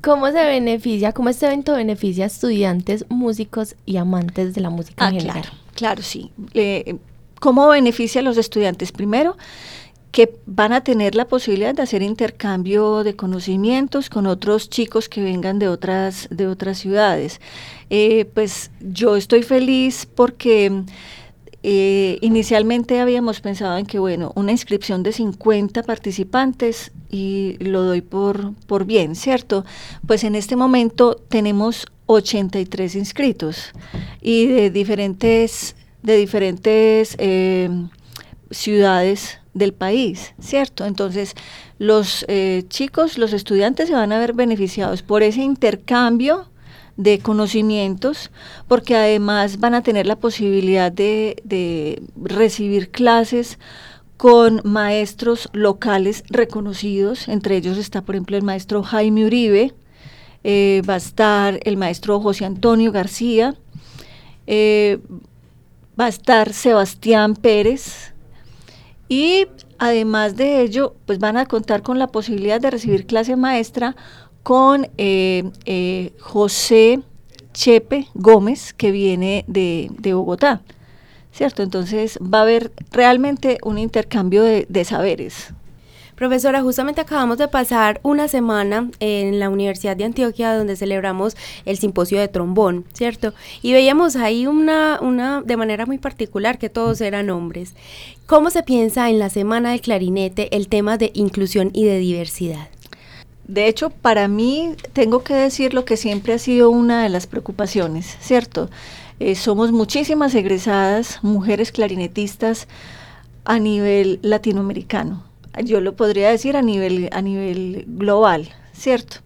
¿Cómo 0.01 0.27
se 0.27 0.43
beneficia, 0.45 1.13
cómo 1.13 1.29
este 1.29 1.47
evento 1.47 1.73
beneficia 1.73 2.25
a 2.25 2.27
estudiantes, 2.27 3.05
músicos 3.09 3.75
y 3.85 3.97
amantes 3.97 4.53
de 4.53 4.61
la 4.61 4.69
música 4.69 5.07
ah, 5.07 5.11
general? 5.11 5.41
Claro, 5.41 5.49
claro, 5.73 6.03
sí. 6.03 6.31
¿Cómo 7.39 7.67
beneficia 7.67 8.21
a 8.21 8.23
los 8.23 8.37
estudiantes? 8.37 8.91
Primero, 8.91 9.35
que 10.17 10.33
van 10.47 10.73
a 10.73 10.81
tener 10.81 11.13
la 11.13 11.27
posibilidad 11.27 11.75
de 11.75 11.83
hacer 11.83 12.01
intercambio 12.01 13.03
de 13.03 13.15
conocimientos 13.15 14.09
con 14.09 14.25
otros 14.25 14.67
chicos 14.67 15.09
que 15.09 15.21
vengan 15.21 15.59
de 15.59 15.67
otras, 15.67 16.27
de 16.31 16.47
otras 16.47 16.79
ciudades. 16.79 17.39
Eh, 17.91 18.25
pues 18.33 18.71
yo 18.79 19.15
estoy 19.15 19.43
feliz 19.43 20.07
porque 20.07 20.81
eh, 21.61 22.17
inicialmente 22.21 22.99
habíamos 22.99 23.41
pensado 23.41 23.77
en 23.77 23.85
que, 23.85 23.99
bueno, 23.99 24.31
una 24.33 24.51
inscripción 24.51 25.03
de 25.03 25.11
50 25.11 25.83
participantes 25.83 26.91
y 27.11 27.57
lo 27.59 27.83
doy 27.83 28.01
por, 28.01 28.55
por 28.65 28.85
bien, 28.85 29.13
¿cierto? 29.13 29.65
Pues 30.07 30.23
en 30.23 30.33
este 30.33 30.55
momento 30.55 31.13
tenemos 31.29 31.85
83 32.07 32.95
inscritos 32.95 33.71
y 34.19 34.47
de 34.47 34.71
diferentes, 34.71 35.75
de 36.01 36.17
diferentes 36.17 37.15
eh, 37.19 37.69
ciudades 38.49 39.37
del 39.57 39.73
país, 39.73 40.33
¿cierto? 40.39 40.85
Entonces, 40.85 41.33
los 41.79 42.25
eh, 42.27 42.63
chicos, 42.69 43.17
los 43.17 43.33
estudiantes 43.33 43.87
se 43.89 43.95
van 43.95 44.11
a 44.11 44.19
ver 44.19 44.33
beneficiados 44.33 45.01
por 45.01 45.23
ese 45.23 45.41
intercambio 45.41 46.47
de 46.97 47.19
conocimientos, 47.19 48.31
porque 48.67 48.95
además 48.95 49.59
van 49.59 49.75
a 49.75 49.83
tener 49.83 50.07
la 50.07 50.15
posibilidad 50.15 50.91
de, 50.91 52.01
recibir 52.15 52.89
clases 52.89 53.59
con 54.17 54.61
maestros 54.63 55.47
locales 55.53 56.23
reconocidos, 56.27 57.27
entre 57.27 57.55
ellos 57.57 57.77
está, 57.77 58.01
por 58.01 58.15
ejemplo, 58.15 58.35
el 58.35 58.43
maestro 58.43 58.81
Jaime 58.81 59.25
Uribe, 59.25 59.75
eh, 60.43 60.81
va 60.89 60.95
a 60.95 60.97
estar 60.97 61.59
el 61.63 61.77
maestro 61.77 62.19
José 62.19 62.45
Antonio 62.45 62.91
García, 62.91 63.55
eh, 64.47 64.97
va 65.99 66.05
a 66.05 66.09
estar 66.09 66.51
Sebastián 66.51 67.35
Pérez, 67.35 68.13
y 69.09 69.47
además 69.77 70.35
de 70.35 70.61
ello, 70.61 70.95
pues 71.05 71.19
van 71.19 71.37
a 71.37 71.45
contar 71.45 71.81
con 71.81 71.99
la 71.99 72.07
posibilidad 72.07 72.59
de 72.59 72.71
recibir 72.71 73.05
clase 73.05 73.35
maestra 73.35 73.95
con 74.43 74.87
eh, 74.97 75.49
eh, 75.65 76.13
José 76.19 77.01
Chepe 77.53 78.07
Gómez, 78.13 78.73
que 78.73 78.91
viene 78.91 79.43
de, 79.47 79.89
Bogotá. 80.13 80.61
¿Cierto? 81.31 81.61
Entonces 81.61 82.17
va 82.21 82.39
a 82.39 82.41
haber 82.41 82.71
realmente 82.91 83.59
un 83.63 83.77
intercambio 83.77 84.43
de 84.43 84.85
saberes. 84.85 85.53
Profesora, 86.17 86.63
justamente 86.63 86.99
acabamos 86.99 87.37
de 87.37 87.47
pasar 87.47 87.99
una 88.01 88.27
semana 88.27 88.89
en 88.99 89.39
la 89.39 89.51
Universidad 89.51 89.95
de 89.95 90.03
Antioquia 90.03 90.55
donde 90.55 90.75
celebramos 90.75 91.37
el 91.63 91.77
simposio 91.77 92.19
de 92.19 92.27
trombón, 92.27 92.85
¿cierto? 92.91 93.35
Y 93.61 93.73
veíamos 93.73 94.15
ahí 94.15 94.47
una, 94.47 94.97
una, 94.99 95.43
de 95.43 95.57
manera 95.57 95.85
muy 95.85 95.99
particular 95.99 96.57
que 96.57 96.71
todos 96.71 97.01
eran 97.01 97.29
hombres. 97.29 97.75
¿Cómo 98.25 98.49
se 98.49 98.63
piensa 98.63 99.11
en 99.11 99.19
la 99.19 99.29
semana 99.29 99.69
del 99.69 99.81
clarinete 99.81 100.55
el 100.57 100.69
tema 100.69 100.97
de 100.97 101.11
inclusión 101.13 101.69
y 101.71 101.85
de 101.85 101.99
diversidad? 101.99 102.69
De 103.47 103.67
hecho, 103.67 103.91
para 103.91 104.27
mí 104.27 104.73
tengo 104.93 105.23
que 105.23 105.35
decir 105.35 105.75
lo 105.75 105.85
que 105.85 105.97
siempre 105.97 106.33
ha 106.33 106.39
sido 106.39 106.71
una 106.71 107.03
de 107.03 107.09
las 107.09 107.27
preocupaciones, 107.27 108.17
¿cierto? 108.21 108.71
Eh, 109.19 109.35
somos 109.35 109.71
muchísimas 109.71 110.33
egresadas, 110.33 111.19
mujeres 111.21 111.71
clarinetistas 111.71 112.67
a 113.45 113.59
nivel 113.59 114.17
latinoamericano 114.23 115.26
yo 115.61 115.81
lo 115.81 115.95
podría 115.95 116.29
decir 116.29 116.57
a 116.57 116.61
nivel, 116.61 117.09
a 117.11 117.21
nivel 117.21 117.85
global, 117.87 118.49
¿cierto? 118.73 119.17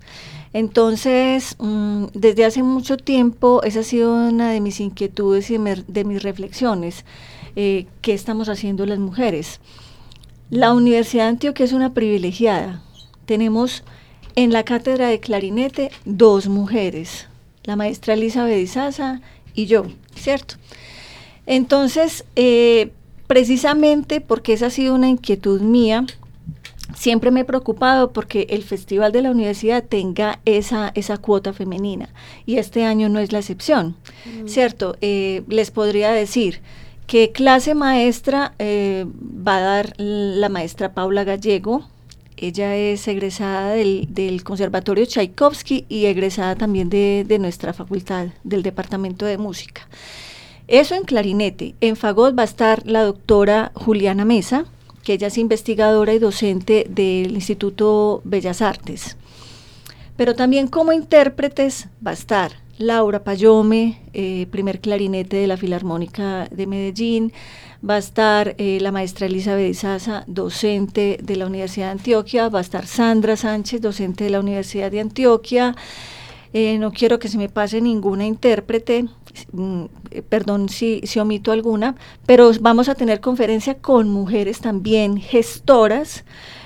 Entonces, 0.54 1.56
mm, 1.60 2.06
desde 2.14 2.46
hace 2.46 2.64
mucho 2.64 2.98
tiempo, 2.98 3.62
esa 3.64 3.82
ha 3.82 3.84
sido 3.84 4.14
una 4.14 4.52
de 4.52 4.60
mis 4.60 4.80
inquietudes 4.80 5.50
y 5.50 5.58
de, 5.58 6.04
mis 6.04 6.24
reflexiones. 6.24 7.06
Eh, 7.56 7.88
¿Qué 8.02 8.14
estamos 8.14 8.50
haciendo 8.50 8.86
las 8.86 9.00
mujeres? 9.00 9.60
La 10.50 10.74
Universidad 10.74 11.24
de 11.24 11.30
Antioquia 11.30 11.66
es 11.66 11.74
una 11.74 11.94
privilegiada. 11.94 12.82
Tenemos 13.26 13.84
en 14.36 14.52
la 14.52 14.64
cátedra 14.64 15.08
de 15.08 15.20
clarinete 15.20 15.92
dos 16.06 16.48
mujeres, 16.48 17.28
la 17.64 17.76
maestra 17.76 18.14
Elizabeth 18.14 18.62
Izaza 18.62 19.22
y 19.54 19.66
yo, 19.68 19.86
¿cierto? 20.16 20.56
Entonces, 21.46 22.26
eh, 22.36 22.92
precisamente 23.28 24.20
porque 24.20 24.54
esa 24.54 24.68
ha 24.68 24.70
sido 24.70 24.96
una 24.96 25.10
inquietud 25.10 25.62
mía, 25.62 26.06
siempre 26.96 27.32
me 27.32 27.42
he 27.42 27.46
preocupado 27.46 28.12
porque 28.12 28.48
el 28.50 28.64
festival 28.64 29.12
de 29.12 29.22
la 29.22 29.32
universidad 29.32 29.84
tenga 29.84 30.40
esa, 30.46 30.92
esa 30.96 31.18
cuota 31.18 31.54
femenina 31.54 32.10
y 32.46 32.58
este 32.58 32.84
año 32.86 33.10
no 33.10 33.20
es 33.20 33.32
la 33.32 33.40
excepción, 33.40 33.96
mm. 34.26 34.48
¿cierto? 34.48 34.96
Eh, 35.02 35.44
les 35.48 35.72
podría 35.72 36.12
decir 36.12 36.62
que 37.08 37.32
clase 37.32 37.76
maestra 37.76 38.54
eh, 38.60 39.06
va 39.08 39.58
a 39.58 39.62
dar 39.62 39.94
la 39.98 40.50
maestra 40.50 40.94
Paula 40.94 41.24
Gallego, 41.24 41.86
ella 42.38 42.76
es 42.76 43.08
egresada 43.08 43.74
del, 43.74 44.42
Conservatorio 44.44 45.06
Tchaikovsky 45.06 45.86
y 45.90 46.06
egresada 46.06 46.56
también 46.56 46.90
de, 46.90 47.24
de, 47.28 47.38
nuestra 47.38 47.74
facultad, 47.74 48.30
del 48.44 48.64
Departamento 48.64 49.26
de 49.26 49.38
Música. 49.38 49.88
Eso 50.68 50.96
en 50.96 51.04
clarinete. 51.04 51.76
En 51.82 51.98
fagot 51.98 52.38
va 52.38 52.44
a 52.44 52.46
estar 52.46 52.88
la 52.88 53.04
doctora 53.04 53.72
Juliana 53.76 54.26
Mesa, 54.26 54.66
que 55.04 55.14
ella 55.14 55.28
es 55.28 55.38
investigadora 55.38 56.14
y 56.14 56.20
docente 56.20 56.86
del 56.90 57.32
Instituto 57.32 58.22
Bellas 58.24 58.62
Artes. 58.62 59.18
Pero 60.18 60.36
también 60.36 60.68
como 60.68 60.92
intérpretes 60.92 61.88
va 62.06 62.12
a 62.12 62.16
estar 62.16 62.52
Laura 62.78 63.24
Payome, 63.24 64.02
eh, 64.14 64.48
primer 64.52 64.80
clarinete 64.80 65.38
de 65.38 65.48
la 65.48 65.58
Filarmónica 65.58 66.48
de 66.52 66.68
Medellín, 66.68 67.32
va 67.88 67.96
a 67.96 68.00
estar 68.00 68.56
eh, 68.58 68.80
la 68.82 68.92
maestra 68.92 69.28
Elizabeth 69.28 69.70
Izaza, 69.70 70.24
docente 70.28 71.20
de 71.22 71.36
la 71.36 71.46
Universidad 71.46 71.88
de 71.88 71.92
Antioquia, 71.92 72.50
va 72.50 72.60
a 72.60 72.64
estar 72.64 72.88
Sandra 72.88 73.36
Sánchez, 73.36 73.82
docente 73.82 74.24
de 74.26 74.30
la 74.32 74.40
Universidad 74.40 74.92
de 74.92 75.00
Antioquia, 75.00 75.76
eh, 76.54 76.78
no 76.80 76.92
quiero 76.92 77.18
que 77.18 77.30
se 77.30 77.38
me 77.38 77.48
pase 77.48 77.80
ninguna 77.80 78.26
intérprete, 78.26 79.06
perdón 80.30 80.70
si, 80.70 81.02
si 81.04 81.20
omito 81.20 81.52
alguna, 81.52 81.96
pero 82.26 82.52
vamos 82.60 82.90
a 82.90 82.96
tener 82.96 83.20
conferencia 83.20 83.76
con 83.76 84.10
mujeres 84.10 84.60
también 84.60 85.18
gestoras. 85.18 86.24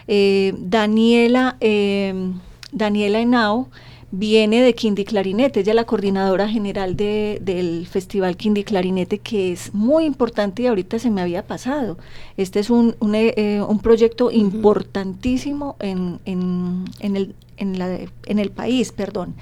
Eh, 0.07 0.53
Daniela, 0.57 1.57
em, 1.59 2.39
Daniela 2.71 3.19
Henao 3.19 3.69
viene 4.11 4.61
de 4.61 4.73
Quindi 4.73 5.03
Clarinete, 5.03 5.59
ella 5.59 5.71
es 5.71 5.75
la 5.75 5.83
coordinadora 5.85 6.47
general 6.47 6.95
del 6.95 7.87
Festival 7.87 8.37
Quindi 8.37 8.63
Clarinete, 8.63 9.19
que 9.19 9.51
es 9.51 9.73
muy 9.73 10.05
importante 10.05 10.63
y 10.63 10.67
ahorita 10.67 10.99
se 10.99 11.09
me 11.09 11.21
había 11.21 11.45
pasado. 11.45 11.97
Este 12.37 12.59
es 12.59 12.69
un, 12.69 12.95
un, 12.99 13.79
proyecto 13.79 14.31
importantísimo 14.31 15.75
en, 15.79 16.19
en, 16.25 16.85
en, 16.99 17.15
el, 17.17 17.35
en, 17.57 17.79
la, 17.79 17.97
en 18.25 18.39
el 18.39 18.51
país, 18.51 18.91
perdón. 18.91 19.35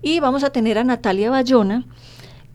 Y 0.00 0.20
vamos 0.20 0.44
a 0.44 0.50
tener 0.50 0.78
a 0.78 0.84
Natalia 0.84 1.30
Bayona, 1.30 1.84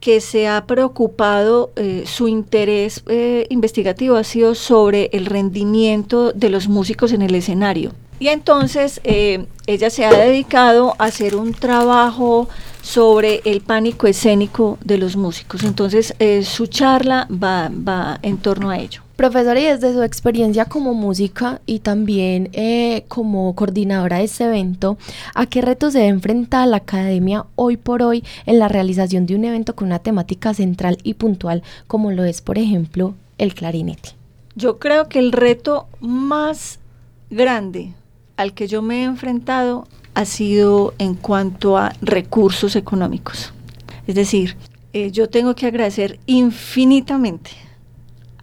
que 0.04 0.20
se 0.20 0.50
ha 0.50 0.66
preocupado, 0.68 1.72
eh, 1.78 2.04
su 2.06 2.28
interés 2.28 3.04
eh, 3.08 3.48
investigativo 3.50 4.18
ha 4.18 4.26
sido 4.26 4.54
sobre 4.54 5.10
el 5.14 5.26
rendimiento 5.26 6.34
de 6.34 6.50
los 6.50 6.68
músicos 6.68 7.14
en 7.14 7.22
el 7.22 7.34
escenario. 7.36 7.94
Y 8.20 8.28
entonces 8.28 9.00
eh, 9.06 9.46
ella 9.66 9.90
se 9.90 10.04
ha 10.04 10.12
dedicado 10.12 10.94
a 11.00 11.06
hacer 11.06 11.38
un 11.38 11.54
trabajo 11.54 12.50
sobre 12.82 13.40
el 13.46 13.62
pánico 13.62 14.06
escénico 14.06 14.78
de 14.84 14.98
los 14.98 15.16
músicos. 15.16 15.64
Entonces 15.64 16.14
su 16.44 16.68
charla 16.68 17.26
va, 17.32 17.72
va 17.72 18.20
en 18.24 18.40
torno 18.40 18.72
a 18.72 18.80
ello. 18.80 19.03
Profesora, 19.15 19.60
y 19.60 19.65
desde 19.65 19.93
su 19.93 20.01
experiencia 20.01 20.65
como 20.65 20.96
música 20.96 21.62
y 21.67 21.79
también 21.79 22.50
eh, 22.53 23.05
como 23.08 23.53
coordinadora 23.53 24.17
de 24.17 24.24
este 24.24 24.46
evento, 24.46 24.98
¿a 25.36 25.46
qué 25.46 25.62
retos 25.62 25.93
se 25.93 26.00
debe 26.00 26.10
enfrentar 26.10 26.67
la 26.67 26.77
academia 26.77 27.46
hoy 27.55 27.77
por 27.77 28.01
hoy 28.01 28.24
en 28.48 28.58
la 28.58 28.70
realización 28.70 29.27
de 29.27 29.36
un 29.36 29.46
evento 29.46 29.75
con 29.75 29.89
una 29.89 30.00
temática 30.00 30.55
central 30.55 30.98
y 31.03 31.13
puntual 31.13 31.62
como 31.86 32.12
lo 32.12 32.24
es, 32.24 32.41
por 32.41 32.58
ejemplo, 32.58 33.13
el 33.38 33.53
clarinete? 33.53 34.10
Yo 34.55 34.79
creo 34.79 35.08
que 35.08 35.20
el 35.20 35.32
reto 35.32 35.88
más 36.00 36.79
grande 37.29 37.93
al 38.36 38.53
que 38.53 38.67
yo 38.67 38.82
me 38.82 39.01
he 39.01 39.03
enfrentado 39.03 39.88
ha 40.15 40.25
sido 40.25 40.96
en 40.98 41.13
cuanto 41.13 41.77
a 41.77 41.93
recursos 42.01 42.75
económicos. 42.75 43.53
Es 44.08 44.15
decir, 44.15 44.58
eh, 44.93 45.12
yo 45.12 45.29
tengo 45.29 45.53
que 45.53 45.67
agradecer 45.67 46.20
infinitamente 46.25 47.51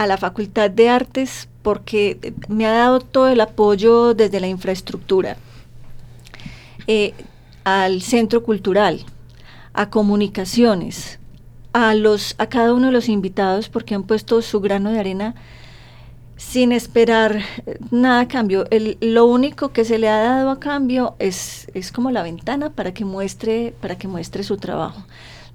a 0.00 0.06
la 0.06 0.16
Facultad 0.16 0.70
de 0.70 0.88
Artes 0.88 1.46
porque 1.60 2.32
me 2.48 2.64
ha 2.64 2.72
dado 2.72 3.00
todo 3.00 3.28
el 3.28 3.38
apoyo 3.38 4.14
desde 4.14 4.40
la 4.40 4.48
infraestructura, 4.48 5.36
eh, 6.86 7.12
al 7.64 8.00
centro 8.00 8.42
cultural, 8.42 9.04
a 9.74 9.90
comunicaciones, 9.90 11.18
a, 11.74 11.94
los, 11.94 12.34
a 12.38 12.46
cada 12.46 12.72
uno 12.72 12.86
de 12.86 12.92
los 12.92 13.10
invitados 13.10 13.68
porque 13.68 13.94
han 13.94 14.04
puesto 14.04 14.40
su 14.40 14.60
grano 14.60 14.90
de 14.90 15.00
arena 15.00 15.34
sin 16.38 16.72
esperar 16.72 17.42
nada 17.90 18.20
a 18.20 18.28
cambio. 18.28 18.64
lo 19.02 19.26
único 19.26 19.68
que 19.68 19.84
se 19.84 19.98
le 19.98 20.08
ha 20.08 20.20
dado 20.20 20.48
a 20.48 20.60
cambio 20.60 21.14
es, 21.18 21.70
es 21.74 21.92
como 21.92 22.10
la 22.10 22.22
ventana 22.22 22.70
para 22.70 22.94
que 22.94 23.04
muestre, 23.04 23.74
para 23.82 23.98
que 23.98 24.08
muestre 24.08 24.44
su 24.44 24.56
trabajo. 24.56 25.04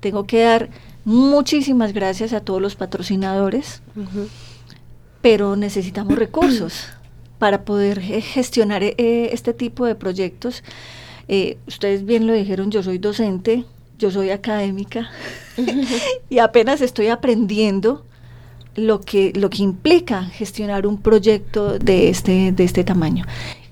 Tengo 0.01 0.27
que 0.27 0.43
dar 0.43 0.69
Muchísimas 1.05 1.93
gracias 1.93 2.33
a 2.33 2.41
todos 2.41 2.61
los 2.61 2.75
patrocinadores, 2.75 3.81
pero 5.21 5.55
necesitamos 5.55 6.17
recursos 6.17 6.87
para 7.37 7.63
poder 7.63 7.99
eh, 7.99 8.21
gestionar 8.21 8.83
eh, 8.83 9.29
este 9.31 9.53
tipo 9.53 9.85
de 9.85 9.95
proyectos. 9.95 10.63
Eh, 11.27 11.57
ustedes 11.67 12.05
bien 12.05 12.27
lo 12.27 12.33
dijeron, 12.33 12.71
yo 12.71 12.83
soy 12.83 12.97
docente, 12.97 13.65
yo 13.97 14.11
soy 14.11 14.31
académica 14.31 15.09
y 16.29 16.39
apenas 16.39 16.81
estoy 16.81 17.07
aprendiendo 17.07 18.03
lo 18.75 19.01
que, 19.01 19.31
lo 19.35 19.49
que 19.49 19.63
implica 19.63 20.23
gestionar 20.23 20.85
un 20.85 21.01
proyecto 21.01 21.79
de 21.79 22.09
este, 22.09 22.51
de 22.51 22.63
este 22.63 22.83
tamaño 22.83 23.25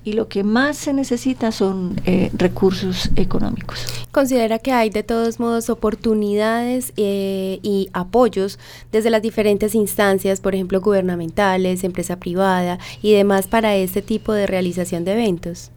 y 0.04 0.12
lo 0.12 0.28
que 0.28 0.44
más 0.44 0.76
se 0.76 0.92
necesita 0.92 1.50
son 1.50 2.00
eh, 2.04 2.30
recursos 2.34 3.10
económicos. 3.16 4.03
Considera 4.14 4.60
que 4.60 4.70
hay 4.70 4.90
de 4.90 5.02
todos 5.02 5.40
modos 5.40 5.68
oportunidades 5.68 6.92
eh, 6.96 7.58
y 7.64 7.88
apoyos 7.92 8.60
desde 8.92 9.10
las 9.10 9.22
diferentes 9.22 9.74
instancias, 9.74 10.40
por 10.40 10.54
ejemplo, 10.54 10.80
gubernamentales, 10.80 11.82
empresa 11.82 12.14
privada 12.20 12.78
y 13.02 13.12
demás 13.12 13.48
para 13.48 13.74
este 13.74 14.02
tipo 14.02 14.32
de 14.32 14.46
realización 14.46 15.04
de 15.04 15.14
eventos. 15.14 15.72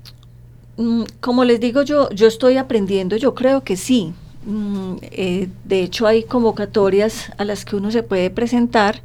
Mm, 0.77 1.05
como 1.19 1.45
les 1.45 1.59
digo 1.59 1.81
yo, 1.81 2.11
yo 2.11 2.27
estoy 2.27 2.57
aprendiendo, 2.57 3.15
yo 3.15 3.33
creo 3.33 3.63
que 3.63 3.75
sí. 3.75 4.13
Mm, 4.45 4.97
eh, 5.01 5.49
de 5.63 5.81
hecho, 5.81 6.05
hay 6.05 6.21
convocatorias 6.21 7.31
a 7.39 7.43
las 7.43 7.65
que 7.65 7.75
uno 7.75 7.89
se 7.89 8.03
puede 8.03 8.29
presentar, 8.29 9.01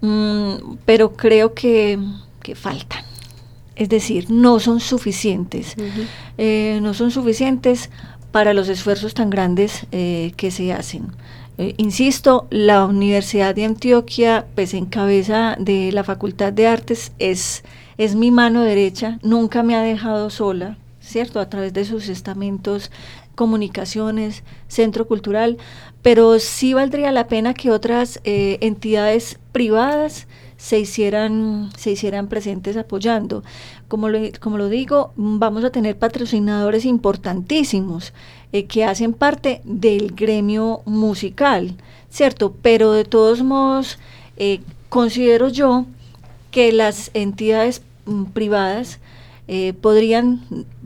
mm, 0.00 0.76
pero 0.86 1.16
creo 1.16 1.54
que, 1.54 1.98
que 2.40 2.54
faltan 2.54 3.02
es 3.80 3.88
decir, 3.88 4.30
no 4.30 4.60
son 4.60 4.78
suficientes, 4.78 5.74
eh, 6.36 6.80
no 6.82 6.92
son 6.92 7.10
suficientes 7.10 7.88
para 8.32 8.54
los 8.54 8.68
esfuerzos 8.68 9.14
tan 9.14 9.30
grandes 9.30 9.86
eh, 9.92 10.32
que 10.36 10.50
se 10.50 10.72
hacen. 10.72 11.08
Eh, 11.58 11.74
insisto, 11.76 12.46
la 12.50 12.86
Universidad 12.86 13.54
de 13.54 13.64
Antioquia, 13.64 14.46
pues 14.54 14.72
en 14.74 14.86
cabeza 14.86 15.56
de 15.58 15.92
la 15.92 16.04
Facultad 16.04 16.52
de 16.52 16.66
Artes, 16.66 17.12
es, 17.18 17.64
es 17.98 18.14
mi 18.14 18.30
mano 18.30 18.62
derecha, 18.62 19.18
nunca 19.22 19.62
me 19.62 19.76
ha 19.76 19.82
dejado 19.82 20.30
sola, 20.30 20.78
¿cierto? 21.00 21.40
A 21.40 21.48
través 21.48 21.72
de 21.72 21.84
sus 21.84 22.08
estamentos, 22.08 22.90
comunicaciones, 23.34 24.42
centro 24.68 25.06
cultural, 25.06 25.58
pero 26.02 26.38
sí 26.38 26.72
valdría 26.72 27.12
la 27.12 27.26
pena 27.26 27.52
que 27.52 27.70
otras 27.70 28.20
entidades 28.24 29.38
privadas 29.52 30.26
se 30.60 30.78
hicieran, 30.78 31.70
se 31.76 31.92
hicieran 31.92 32.28
presentes 32.28 32.76
apoyando. 32.76 33.42
Como 33.88 34.10
lo, 34.10 34.18
como 34.40 34.58
lo 34.58 34.68
digo, 34.68 35.12
vamos 35.16 35.64
a 35.64 35.70
tener 35.70 35.96
patrocinadores 35.96 36.84
importantísimos 36.84 38.12
eh, 38.52 38.66
que 38.66 38.84
hacen 38.84 39.14
parte 39.14 39.62
del 39.64 40.14
gremio 40.14 40.82
musical, 40.84 41.76
¿cierto? 42.10 42.54
Pero 42.60 42.92
de 42.92 43.04
todos 43.04 43.42
modos, 43.42 43.98
eh, 44.36 44.60
considero 44.90 45.48
yo 45.48 45.86
que 46.50 46.72
las 46.72 47.10
entidades 47.14 47.80
mm, 48.04 48.24
privadas 48.24 48.98
eh, 49.48 49.72
podrían 49.72 50.42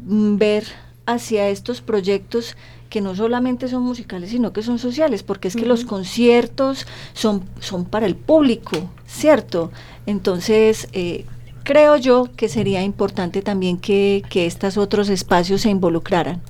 mm, 0.07 0.37
ver 0.37 0.67
hacia 1.05 1.49
estos 1.49 1.81
proyectos 1.81 2.57
que 2.94 3.00
no 3.00 3.16
solamente 3.16 3.66
son 3.66 3.83
musicales, 3.83 4.30
sino 4.30 4.52
que 4.52 4.62
son 4.62 4.78
sociales, 4.78 5.24
porque 5.24 5.48
es 5.48 5.57
que 5.57 5.66
los 5.66 5.85
conciertos 5.85 6.87
son, 7.12 7.42
son 7.59 7.87
para 7.87 8.07
el 8.07 8.14
público, 8.14 8.88
¿cierto? 9.04 9.72
Entonces, 10.07 10.87
eh, 10.92 11.24
creo 11.64 11.96
yo 11.96 12.28
que 12.37 12.48
sería 12.48 12.85
importante 12.85 13.42
también 13.42 13.78
que, 13.78 14.22
que 14.30 14.46
estos 14.46 14.76
otros 14.76 15.09
espacios 15.09 15.62
se 15.62 15.70
involucraran. 15.70 16.40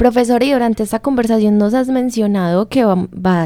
Profesor, 0.00 0.42
y 0.42 0.50
durante 0.50 0.82
esta 0.82 1.00
conversación 1.00 1.58
nos 1.58 1.74
has 1.74 1.88
mencionado 1.88 2.70
que 2.70 2.80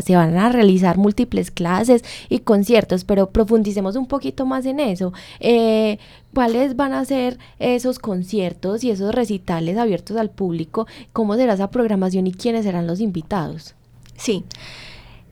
se 0.05 0.15
van 0.15 0.37
a 0.37 0.49
realizar 0.51 0.99
múltiples 0.99 1.51
clases 1.51 2.05
y 2.29 2.39
conciertos, 2.39 3.03
pero 3.03 3.31
profundicemos 3.31 3.97
un 3.97 4.07
poquito 4.07 4.47
más 4.47 4.65
en 4.65 4.79
eso. 4.79 5.13
Eh, 5.41 5.99
¿Cuáles 6.33 6.77
van 6.77 6.93
a 6.93 7.05
ser 7.05 7.41
esos 7.59 7.99
conciertos 7.99 8.85
y 8.85 8.93
esos 8.93 9.13
recitales 9.13 9.77
abiertos 9.77 10.17
al 10.17 10.31
público? 10.31 10.87
¿Cómo 11.13 11.35
será 11.35 11.55
esa 11.55 11.73
programación 11.73 12.29
y 12.29 12.33
quiénes 12.33 12.67
serán 12.67 12.87
los 12.87 13.01
invitados? 13.01 13.75
Sí, 14.17 14.45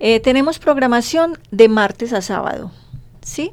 eh, 0.00 0.18
tenemos 0.18 0.58
programación 0.58 1.38
de 1.52 1.68
martes 1.68 2.12
a 2.12 2.20
sábado, 2.20 2.72
¿sí? 3.20 3.52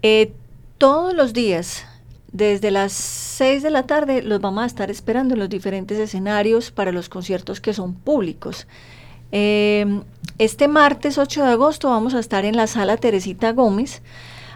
Eh, 0.00 0.32
todos 0.78 1.12
los 1.12 1.34
días 1.34 1.84
desde 2.32 2.70
las 2.70 2.92
6 2.92 3.62
de 3.62 3.70
la 3.70 3.84
tarde 3.84 4.22
los 4.22 4.40
vamos 4.40 4.64
a 4.64 4.66
estar 4.66 4.90
esperando 4.90 5.34
en 5.34 5.40
los 5.40 5.48
diferentes 5.48 5.98
escenarios 5.98 6.70
para 6.70 6.92
los 6.92 7.08
conciertos 7.08 7.60
que 7.60 7.72
son 7.72 7.94
públicos. 7.94 8.66
Em, 9.32 10.02
este 10.38 10.68
martes 10.68 11.18
8 11.18 11.44
de 11.44 11.50
agosto 11.50 11.90
vamos 11.90 12.14
a 12.14 12.20
estar 12.20 12.44
en 12.44 12.56
la 12.56 12.66
sala 12.66 12.96
Teresita 12.96 13.52
Gómez. 13.52 14.02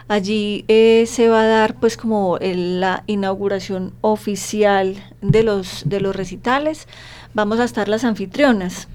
Allí 0.07 0.65
eh, 0.67 1.05
se 1.07 1.29
va 1.29 1.43
a 1.43 1.47
dar 1.47 1.79
pues 1.79 1.95
como 1.97 2.37
la 2.41 3.03
inauguración 3.07 3.93
oficial 4.01 4.95
de 5.21 5.43
los, 5.43 5.83
de 5.85 6.01
los 6.01 6.15
recitales. 6.15 6.87
Vamos 7.33 7.59
a 7.59 7.63
estar 7.63 7.87
las 7.87 8.03
anfitrionas, 8.03 8.89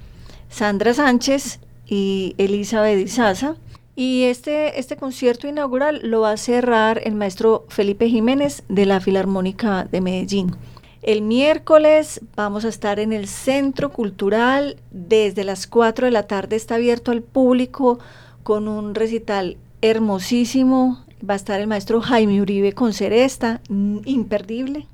Sandra 0.49 0.93
Sánchez 0.93 1.59
y 1.87 2.35
Elizabeth 2.37 2.99
Izaza. 2.99 3.55
Y 3.99 4.25
este, 4.25 4.79
este 4.79 4.95
concierto 4.95 5.47
inaugural 5.47 6.01
lo 6.03 6.21
va 6.21 6.29
a 6.29 6.37
cerrar 6.37 7.01
el 7.03 7.15
maestro 7.15 7.65
Felipe 7.67 8.07
Jiménez 8.07 8.61
de 8.69 8.85
la 8.85 8.99
Filarmónica 8.99 9.85
de 9.85 10.01
Medellín. 10.01 10.55
El 11.01 11.23
miércoles 11.23 12.21
vamos 12.35 12.63
a 12.63 12.67
estar 12.67 12.99
en 12.99 13.11
el 13.11 13.27
Centro 13.27 13.91
Cultural. 13.91 14.77
Desde 14.91 15.43
las 15.43 15.65
4 15.65 16.05
de 16.05 16.11
la 16.11 16.27
tarde 16.27 16.55
está 16.55 16.75
abierto 16.75 17.09
al 17.09 17.23
público 17.23 17.97
con 18.43 18.67
un 18.67 18.93
recital 18.93 19.57
hermosísimo. 19.81 21.03
Va 21.27 21.33
a 21.33 21.37
estar 21.37 21.59
el 21.59 21.65
maestro 21.65 21.99
Jaime 21.99 22.39
Uribe 22.39 22.73
con 22.73 22.93
Ceresta, 22.93 23.61
mm, 23.67 24.01
imperdible. 24.05 24.85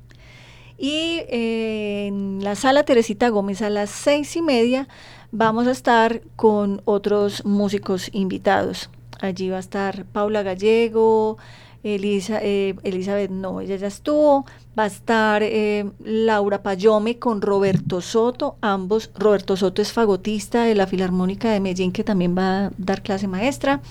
Y 0.77 1.23
eh, 1.27 2.05
en 2.07 2.41
la 2.41 2.55
sala 2.55 2.83
Teresita 2.83 3.27
Gómez 3.27 3.61
a 3.63 3.69
las 3.69 3.89
seis 3.89 4.33
y 4.37 4.41
media 4.41 4.87
vamos 5.33 5.65
a 5.67 5.71
estar 5.71 6.21
con 6.35 6.81
otros 6.85 7.43
músicos 7.43 8.09
invitados. 8.13 8.89
Allí 9.19 9.49
va 9.49 9.57
a 9.57 9.61
estar 9.61 10.05
Paula 10.05 10.43
Gallego, 10.43 11.37
Elisa, 11.83 12.39
eh, 12.41 12.75
Elizabeth, 12.83 13.31
no, 13.31 13.59
ella 13.59 13.75
ya 13.75 13.87
estuvo. 13.87 14.45
Va 14.77 14.83
a 14.83 14.87
estar 14.87 15.41
eh, 15.43 15.89
Laura 16.03 16.61
Payome 16.61 17.17
con 17.17 17.41
Roberto 17.41 17.99
Soto, 17.99 18.57
ambos. 18.61 19.09
Roberto 19.15 19.57
Soto 19.57 19.81
es 19.81 19.91
fagotista 19.91 20.63
de 20.63 20.75
la 20.75 20.87
Filarmónica 20.87 21.51
de 21.51 21.59
Medellín, 21.59 21.91
que 21.91 22.03
también 22.03 22.37
va 22.37 22.65
a 22.65 22.71
dar 22.77 23.01
clase 23.01 23.27
maestra. 23.27 23.81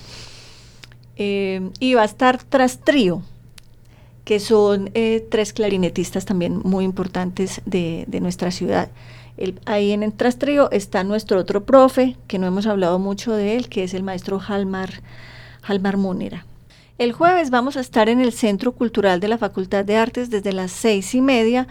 Eh, 1.17 1.69
y 1.79 1.93
va 1.93 2.03
a 2.03 2.05
estar 2.05 2.41
Tras 2.41 2.79
Trío, 2.79 3.21
que 4.23 4.39
son 4.39 4.89
tres 5.29 5.51
clarinetistas 5.51 6.25
también 6.25 6.61
muy 6.63 6.85
importantes 6.85 7.61
de 7.65 8.19
nuestra 8.21 8.49
ciudad. 8.49 8.89
Ahí 9.65 9.91
en 9.91 10.03
el 10.03 10.13
trastrío 10.13 10.69
está 10.71 11.03
nuestro 11.03 11.39
otro 11.39 11.65
profe, 11.65 12.17
que 12.27 12.39
no 12.39 12.47
hemos 12.47 12.67
hablado 12.67 12.99
mucho 12.99 13.33
de 13.33 13.55
él, 13.55 13.69
que 13.69 13.83
es 13.83 13.93
el 13.93 14.03
maestro 14.03 14.39
Halmar, 14.39 15.01
Halmar 15.61 15.97
Múnera. 15.97 16.45
El 16.99 17.11
jueves 17.11 17.49
vamos 17.49 17.75
a 17.75 17.81
estar 17.81 18.07
en 18.07 18.21
el 18.21 18.33
Centro 18.33 18.73
Cultural 18.73 19.19
de 19.19 19.27
la 19.27 19.37
Facultad 19.37 19.83
de 19.83 19.97
Artes 19.97 20.29
desde 20.29 20.53
las 20.53 20.71
seis 20.71 21.15
y 21.15 21.21
media 21.21 21.67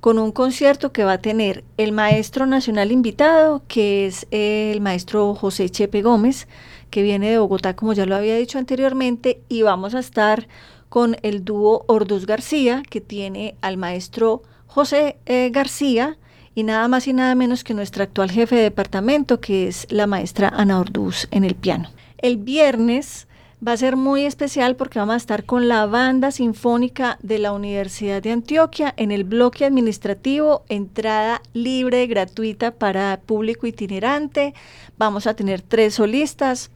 con 0.00 0.18
un 0.18 0.32
concierto 0.32 0.92
que 0.92 1.04
va 1.04 1.12
a 1.12 1.20
tener 1.22 1.64
el 1.78 1.92
maestro 1.92 2.44
nacional 2.44 2.92
invitado, 2.92 3.62
que 3.68 4.06
es 4.06 4.26
el 4.30 4.80
maestro 4.82 5.34
José 5.34 5.70
Chepe 5.70 6.02
Gómez, 6.02 6.46
que 6.90 7.02
viene 7.02 7.30
de 7.30 7.38
Bogotá, 7.38 7.74
como 7.74 7.92
ya 7.94 8.04
lo 8.04 8.14
había 8.14 8.36
dicho 8.36 8.58
anteriormente, 8.58 9.40
y 9.48 9.62
vamos 9.62 9.94
a 9.94 10.00
estar 10.00 10.46
con 10.90 11.16
el 11.22 11.44
dúo 11.44 11.84
Orduz 11.88 12.26
García, 12.26 12.82
que 12.88 13.00
tiene 13.00 13.56
al 13.62 13.78
maestro 13.78 14.42
José 14.66 15.16
eh, 15.24 15.50
García, 15.50 16.18
y 16.54 16.62
nada 16.62 16.88
más 16.88 17.06
y 17.08 17.12
nada 17.12 17.34
menos 17.34 17.64
que 17.64 17.74
nuestra 17.74 18.04
actual 18.04 18.30
jefe 18.30 18.56
de 18.56 18.62
departamento, 18.62 19.40
que 19.40 19.68
es 19.68 19.86
la 19.90 20.06
maestra 20.06 20.48
Ana 20.48 20.80
Orduz 20.80 21.26
en 21.30 21.44
el 21.44 21.54
piano. 21.54 21.90
El 22.18 22.36
viernes 22.36 23.26
va 23.66 23.72
a 23.72 23.76
ser 23.76 23.96
muy 23.96 24.24
especial 24.24 24.76
porque 24.76 24.98
vamos 24.98 25.14
a 25.14 25.18
estar 25.18 25.44
con 25.44 25.68
la 25.68 25.86
banda 25.86 26.30
sinfónica 26.30 27.18
de 27.22 27.38
la 27.38 27.52
Universidad 27.52 28.22
de 28.22 28.32
Antioquia 28.32 28.92
en 28.96 29.10
el 29.10 29.24
bloque 29.24 29.64
administrativo, 29.64 30.64
entrada 30.68 31.40
libre, 31.54 32.06
gratuita 32.06 32.72
para 32.72 33.20
público 33.24 33.66
itinerante. 33.66 34.54
Vamos 34.98 35.26
a 35.26 35.34
tener 35.34 35.62
tres 35.62 35.94
solistas. 35.94 36.70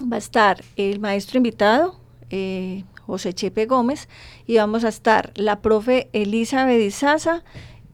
Va 0.00 0.16
a 0.16 0.18
estar 0.18 0.64
el 0.76 0.98
maestro 0.98 1.36
invitado, 1.36 2.00
eh, 2.30 2.84
José 3.06 3.32
Chepe 3.32 3.66
Gómez, 3.66 4.08
y 4.46 4.56
vamos 4.56 4.84
a 4.84 4.88
estar 4.88 5.32
la 5.36 5.60
profe 5.60 6.08
Elizabeth 6.12 6.80
Izaza 6.80 7.44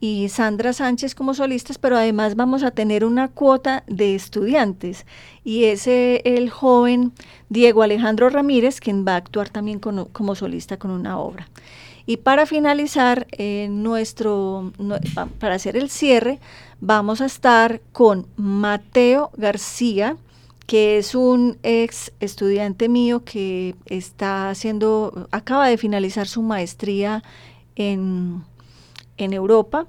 y 0.00 0.28
Sandra 0.28 0.72
Sánchez 0.72 1.14
como 1.14 1.34
solistas, 1.34 1.78
pero 1.78 1.96
además 1.96 2.36
vamos 2.36 2.62
a 2.62 2.70
tener 2.70 3.04
una 3.04 3.28
cuota 3.28 3.84
de 3.86 4.14
estudiantes 4.14 5.06
y 5.44 5.64
es 5.64 5.86
el 5.86 6.50
joven 6.50 7.12
Diego 7.48 7.82
Alejandro 7.82 8.28
Ramírez 8.30 8.80
quien 8.80 9.04
va 9.06 9.14
a 9.14 9.16
actuar 9.16 9.48
también 9.48 9.80
como 9.80 10.34
solista 10.34 10.78
con 10.78 10.90
una 10.90 11.18
obra. 11.18 11.48
Y 12.08 12.16
para 12.16 12.46
finalizar, 12.46 13.26
eh, 13.32 13.68
nuestro, 13.70 14.72
para 15.38 15.56
hacer 15.56 15.76
el 15.76 15.90
cierre, 15.90 16.40
vamos 16.80 17.20
a 17.20 17.26
estar 17.26 17.82
con 17.92 18.26
Mateo 18.36 19.30
García, 19.36 20.16
que 20.66 20.96
es 20.96 21.14
un 21.14 21.58
ex 21.62 22.12
estudiante 22.18 22.88
mío 22.88 23.24
que 23.26 23.74
está 23.84 24.48
haciendo, 24.48 25.28
acaba 25.32 25.68
de 25.68 25.76
finalizar 25.76 26.26
su 26.26 26.40
maestría 26.40 27.22
en 27.76 28.42
en 29.18 29.32
Europa, 29.32 29.86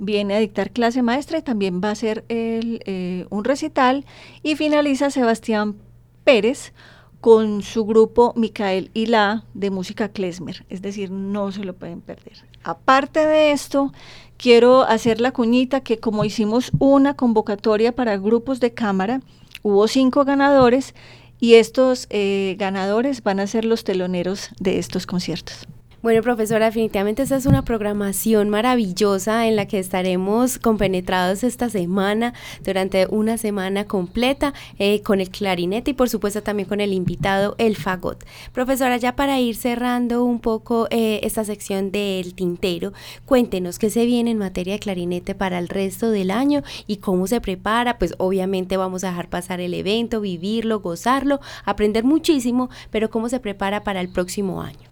viene 0.00 0.34
a 0.34 0.38
dictar 0.38 0.70
clase 0.70 1.02
maestra 1.02 1.38
y 1.38 1.42
también 1.42 1.80
va 1.82 1.88
a 1.88 1.92
hacer 1.92 2.24
eh, 2.28 3.26
un 3.30 3.44
recital 3.44 4.04
y 4.42 4.56
finaliza 4.56 5.10
Sebastián 5.10 5.76
Pérez 6.24 6.72
con 7.20 7.62
su 7.62 7.84
grupo 7.84 8.32
Micael 8.36 8.90
y 8.94 9.06
la 9.06 9.44
de 9.54 9.70
música 9.70 10.08
klezmer, 10.10 10.64
es 10.68 10.82
decir, 10.82 11.10
no 11.10 11.50
se 11.50 11.64
lo 11.64 11.74
pueden 11.74 12.00
perder. 12.00 12.44
Aparte 12.62 13.26
de 13.26 13.50
esto, 13.50 13.92
quiero 14.36 14.82
hacer 14.82 15.20
la 15.20 15.32
cuñita 15.32 15.80
que 15.80 15.98
como 15.98 16.24
hicimos 16.24 16.70
una 16.78 17.14
convocatoria 17.14 17.94
para 17.94 18.16
grupos 18.18 18.60
de 18.60 18.72
cámara, 18.72 19.20
hubo 19.62 19.88
cinco 19.88 20.24
ganadores 20.24 20.94
y 21.40 21.54
estos 21.54 22.06
eh, 22.10 22.56
ganadores 22.58 23.22
van 23.22 23.40
a 23.40 23.46
ser 23.46 23.64
los 23.64 23.84
teloneros 23.84 24.50
de 24.60 24.78
estos 24.78 25.06
conciertos. 25.06 25.66
Bueno, 26.00 26.22
profesora, 26.22 26.66
definitivamente 26.66 27.24
esta 27.24 27.34
es 27.34 27.44
una 27.44 27.64
programación 27.64 28.50
maravillosa 28.50 29.48
en 29.48 29.56
la 29.56 29.66
que 29.66 29.80
estaremos 29.80 30.60
compenetrados 30.60 31.42
esta 31.42 31.68
semana, 31.70 32.34
durante 32.64 33.08
una 33.10 33.36
semana 33.36 33.84
completa, 33.84 34.54
eh, 34.78 35.02
con 35.02 35.20
el 35.20 35.28
clarinete 35.28 35.90
y 35.90 35.94
por 35.94 36.08
supuesto 36.08 36.40
también 36.40 36.68
con 36.68 36.80
el 36.80 36.92
invitado, 36.92 37.56
el 37.58 37.74
fagot. 37.74 38.24
Profesora, 38.52 38.96
ya 38.96 39.16
para 39.16 39.40
ir 39.40 39.56
cerrando 39.56 40.22
un 40.22 40.38
poco 40.38 40.86
eh, 40.90 41.18
esta 41.24 41.44
sección 41.44 41.90
del 41.90 42.32
tintero, 42.34 42.92
cuéntenos 43.24 43.80
qué 43.80 43.90
se 43.90 44.06
viene 44.06 44.30
en 44.30 44.38
materia 44.38 44.74
de 44.74 44.78
clarinete 44.78 45.34
para 45.34 45.58
el 45.58 45.68
resto 45.68 46.12
del 46.12 46.30
año 46.30 46.62
y 46.86 46.98
cómo 46.98 47.26
se 47.26 47.40
prepara. 47.40 47.98
Pues 47.98 48.14
obviamente 48.18 48.76
vamos 48.76 49.02
a 49.02 49.08
dejar 49.08 49.28
pasar 49.28 49.60
el 49.60 49.74
evento, 49.74 50.20
vivirlo, 50.20 50.78
gozarlo, 50.78 51.40
aprender 51.64 52.04
muchísimo, 52.04 52.70
pero 52.92 53.10
cómo 53.10 53.28
se 53.28 53.40
prepara 53.40 53.82
para 53.82 54.00
el 54.00 54.10
próximo 54.10 54.62
año. 54.62 54.87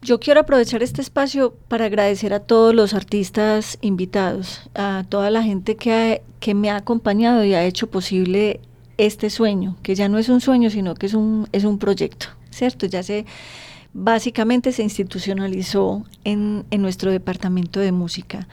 Yo 0.00 0.20
quiero 0.20 0.40
aprovechar 0.40 0.82
este 0.82 1.00
espacio 1.00 1.54
para 1.66 1.86
agradecer 1.86 2.32
a 2.32 2.40
todos 2.40 2.74
los 2.74 2.94
artistas 2.94 3.78
invitados, 3.80 4.70
a 4.74 5.04
toda 5.08 5.30
la 5.30 5.42
gente 5.42 5.76
que, 5.76 6.22
que 6.38 6.54
me 6.54 6.70
ha 6.70 6.76
acompañado 6.76 7.44
y 7.44 7.54
ha 7.54 7.64
hecho 7.64 7.88
posible 7.90 8.60
este 8.96 9.28
sueño, 9.28 9.76
que 9.82 9.96
ya 9.96 10.08
no 10.08 10.18
es 10.18 10.28
un 10.28 10.40
sueño, 10.40 10.70
sino 10.70 10.94
que 10.94 11.06
es 11.06 11.14
un, 11.14 11.48
es 11.52 11.64
un 11.64 11.78
proyecto, 11.78 12.28
¿cierto? 12.50 12.86
Ya 12.86 13.02
se 13.02 13.26
básicamente 13.92 14.70
se 14.70 14.82
institucionalizó 14.82 16.04
en, 16.22 16.64
en 16.70 16.82
nuestro 16.82 17.10
departamento 17.10 17.80
de 17.80 17.90
música. 17.90 18.46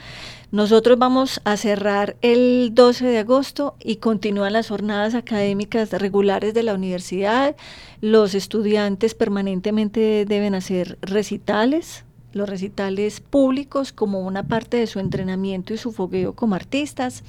Nosotros 0.55 0.97
vamos 0.97 1.41
a 1.43 1.57
cerrar 1.57 2.15
el 2.21 2.69
12 2.73 3.07
de 3.07 3.17
agosto 3.17 3.75
y 3.83 3.97
continúan 3.97 4.53
las 4.53 4.69
jornadas 4.69 5.13
académicas 5.13 5.91
regulares 5.91 6.53
de 6.53 6.63
la 6.63 6.73
universidad. 6.73 7.57
Los 7.99 8.33
estudiantes 8.35 9.15
permanentemente 9.15 10.23
deben 10.23 10.55
hacer 10.55 10.97
recitales, 11.01 12.05
los 12.31 12.47
recitales 12.47 13.19
públicos 13.19 13.91
como 13.91 14.21
una 14.21 14.43
parte 14.43 14.77
de 14.77 14.87
su 14.87 14.99
entrenamiento 14.99 15.73
y 15.73 15.77
su 15.77 15.91
fogueo 15.91 16.35
como 16.35 16.55
artistas. 16.55 17.25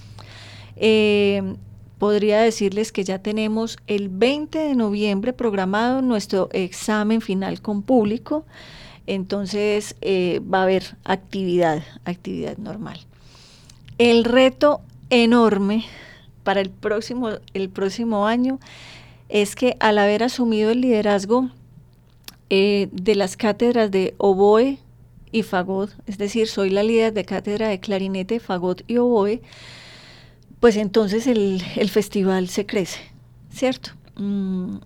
Eh, 0.76 1.56
podría 1.98 2.40
decirles 2.42 2.92
que 2.92 3.02
ya 3.02 3.18
tenemos 3.18 3.76
el 3.88 4.08
20 4.08 4.56
de 4.56 4.76
noviembre 4.76 5.32
programado 5.32 6.00
nuestro 6.00 6.48
examen 6.52 7.20
final 7.20 7.60
con 7.60 7.82
público, 7.82 8.46
entonces 9.08 9.96
eh, 10.00 10.40
va 10.42 10.60
a 10.60 10.62
haber 10.62 10.96
actividad, 11.02 11.82
actividad 12.04 12.56
normal. 12.58 13.00
El 13.98 14.24
reto 14.24 14.82
enorme 15.10 15.84
para 16.44 16.60
el 16.60 16.70
próximo, 16.70 17.30
el 17.54 17.70
próximo 17.70 18.26
año 18.26 18.58
es 19.28 19.56
que 19.56 19.76
al 19.80 19.98
haber 19.98 20.22
asumido 20.22 20.70
el 20.70 20.82
liderazgo 20.82 21.50
eh, 22.50 22.88
de 22.92 23.14
las 23.14 23.36
cátedras 23.36 23.90
de 23.90 24.14
oboe 24.18 24.78
y 25.32 25.42
fagot, 25.42 25.90
es 26.06 26.18
decir, 26.18 26.46
soy 26.46 26.70
la 26.70 26.82
líder 26.82 27.12
de 27.12 27.24
cátedra 27.24 27.68
de 27.68 27.80
clarinete, 27.80 28.38
fagot 28.38 28.82
y 28.86 28.98
oboe, 28.98 29.40
pues 30.60 30.76
entonces 30.76 31.26
el, 31.26 31.60
festival 31.90 32.48
se 32.48 32.66
crece, 32.66 33.00
¿cierto? 33.50 33.90
Mm, 34.16 34.76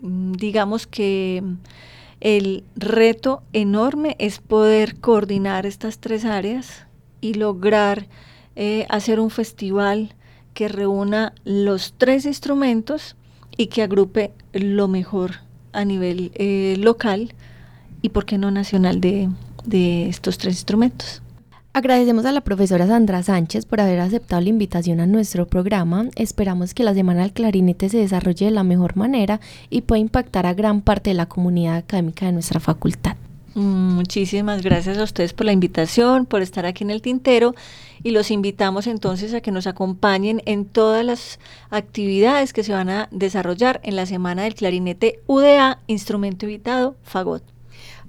digamos 0.00 0.86
que 0.86 1.42
el 2.20 2.64
reto 2.76 3.42
enorme 3.52 4.14
es 4.18 4.38
poder 4.38 5.00
coordinar 5.00 5.66
estas 5.66 5.98
tres 5.98 6.24
áreas 6.24 6.86
y 7.20 7.34
lograr 7.34 8.06
eh, 8.60 8.86
hacer 8.88 9.20
un 9.20 9.30
festival 9.30 10.16
que 10.52 10.66
reúna 10.66 11.32
los 11.44 11.94
tres 11.96 12.26
instrumentos 12.26 13.14
y 13.56 13.68
que 13.68 13.84
agrupe 13.84 14.32
lo 14.52 14.88
mejor 14.88 15.36
a 15.72 15.84
nivel 15.84 16.32
eh, 16.34 16.74
local 16.76 17.34
y, 18.02 18.08
por 18.08 18.26
qué 18.26 18.36
no, 18.36 18.50
nacional 18.50 19.00
de, 19.00 19.28
de 19.64 20.08
estos 20.08 20.38
tres 20.38 20.56
instrumentos. 20.56 21.22
Agradecemos 21.72 22.24
a 22.24 22.32
la 22.32 22.40
profesora 22.40 22.88
Sandra 22.88 23.22
Sánchez 23.22 23.64
por 23.64 23.80
haber 23.80 24.00
aceptado 24.00 24.42
la 24.42 24.48
invitación 24.48 24.98
a 24.98 25.06
nuestro 25.06 25.46
programa. 25.46 26.06
Esperamos 26.16 26.74
que 26.74 26.82
la 26.82 26.94
Semana 26.94 27.22
del 27.22 27.32
Clarinete 27.32 27.88
se 27.88 27.98
desarrolle 27.98 28.46
de 28.46 28.50
la 28.50 28.64
mejor 28.64 28.96
manera 28.96 29.38
y 29.70 29.82
pueda 29.82 30.00
impactar 30.00 30.46
a 30.46 30.54
gran 30.54 30.80
parte 30.80 31.10
de 31.10 31.14
la 31.14 31.26
comunidad 31.26 31.76
académica 31.76 32.26
de 32.26 32.32
nuestra 32.32 32.58
facultad. 32.58 33.14
Muchísimas 33.58 34.62
gracias 34.62 34.96
a 34.98 35.02
ustedes 35.02 35.32
por 35.32 35.44
la 35.44 35.50
invitación, 35.50 36.26
por 36.26 36.42
estar 36.42 36.64
aquí 36.64 36.84
en 36.84 36.90
el 36.90 37.02
tintero 37.02 37.56
y 38.04 38.12
los 38.12 38.30
invitamos 38.30 38.86
entonces 38.86 39.34
a 39.34 39.40
que 39.40 39.50
nos 39.50 39.66
acompañen 39.66 40.42
en 40.46 40.64
todas 40.64 41.04
las 41.04 41.40
actividades 41.68 42.52
que 42.52 42.62
se 42.62 42.72
van 42.72 42.88
a 42.88 43.08
desarrollar 43.10 43.80
en 43.82 43.96
la 43.96 44.06
Semana 44.06 44.44
del 44.44 44.54
Clarinete 44.54 45.18
UDA, 45.26 45.80
instrumento 45.88 46.46
invitado, 46.46 46.94
Fagot. 47.02 47.42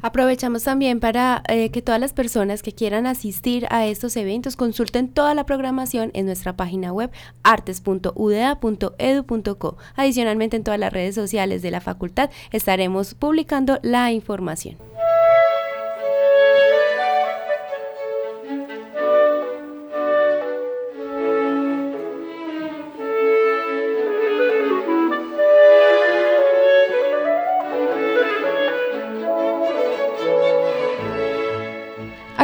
Aprovechamos 0.04 0.64
también 0.64 1.00
para 1.00 1.42
eh, 1.48 1.72
que 1.72 1.82
todas 1.82 2.00
las 2.00 2.14
personas 2.14 2.62
que 2.62 2.74
quieran 2.74 3.08
asistir 3.08 3.66
a 3.72 3.88
estos 3.88 4.16
eventos 4.18 4.56
consulten 4.56 5.10
toda 5.10 5.34
la 5.34 5.48
programación 5.48 6.12
en 6.14 6.28
nuestra 6.28 6.56
página 6.56 6.94
web 6.94 7.10
artes.uda.edu.co. 7.42 9.78
Adicionalmente 9.96 10.58
en 10.58 10.64
todas 10.64 10.80
las 10.80 10.94
redes 10.94 11.16
sociales 11.16 11.64
de 11.64 11.72
la 11.72 11.82
facultad 11.82 12.30
estaremos 12.52 13.16
publicando 13.16 13.80
la 13.82 14.12
información. 14.12 14.78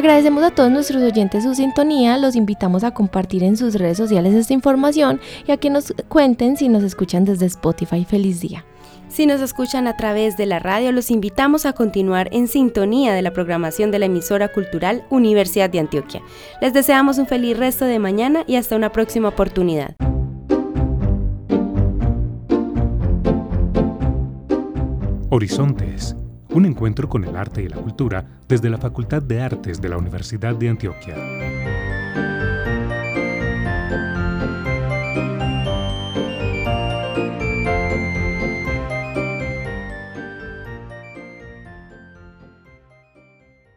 Agradecemos 0.05 0.43
a 0.43 0.51
todos 0.51 0.69
nuestros 0.69 1.01
oyentes 1.01 1.43
su 1.43 1.55
sintonía, 1.55 2.19
los 2.19 2.35
invitamos 2.35 2.83
a 2.83 2.91
compartir 2.91 3.43
en 3.43 3.57
sus 3.57 3.73
redes 3.73 3.97
sociales 3.97 4.35
esta 4.35 4.53
información 4.53 5.19
y 5.47 5.51
a 5.51 5.57
que 5.57 5.71
nos 5.71 5.95
cuenten 6.09 6.57
si 6.57 6.69
nos 6.69 6.83
escuchan 6.83 7.25
desde 7.25 7.47
Spotify. 7.47 8.05
Feliz 8.05 8.39
día. 8.39 8.63
Si 9.07 9.25
nos 9.25 9.41
escuchan 9.41 9.87
a 9.87 9.97
través 9.97 10.37
de 10.37 10.45
la 10.45 10.59
radio, 10.59 10.91
los 10.91 11.09
invitamos 11.09 11.65
a 11.65 11.73
continuar 11.73 12.29
en 12.31 12.47
sintonía 12.47 13.15
de 13.15 13.23
la 13.23 13.33
programación 13.33 13.89
de 13.89 13.97
la 13.97 14.05
emisora 14.05 14.49
cultural 14.49 15.03
Universidad 15.09 15.71
de 15.71 15.79
Antioquia. 15.79 16.21
Les 16.61 16.71
deseamos 16.71 17.17
un 17.17 17.25
feliz 17.25 17.57
resto 17.57 17.85
de 17.85 17.97
mañana 17.97 18.43
y 18.45 18.57
hasta 18.57 18.75
una 18.75 18.91
próxima 18.91 19.29
oportunidad. 19.29 19.95
Horizontes, 25.31 26.15
un 26.55 26.65
encuentro 26.65 27.09
con 27.09 27.25
el 27.25 27.35
arte 27.35 27.61
y 27.61 27.67
la 27.67 27.75
cultura 27.75 28.25
desde 28.47 28.69
la 28.69 28.77
Facultad 28.77 29.21
de 29.21 29.41
Artes 29.41 29.81
de 29.81 29.89
la 29.89 29.97
Universidad 29.97 30.55
de 30.55 30.69
Antioquia. 30.69 31.74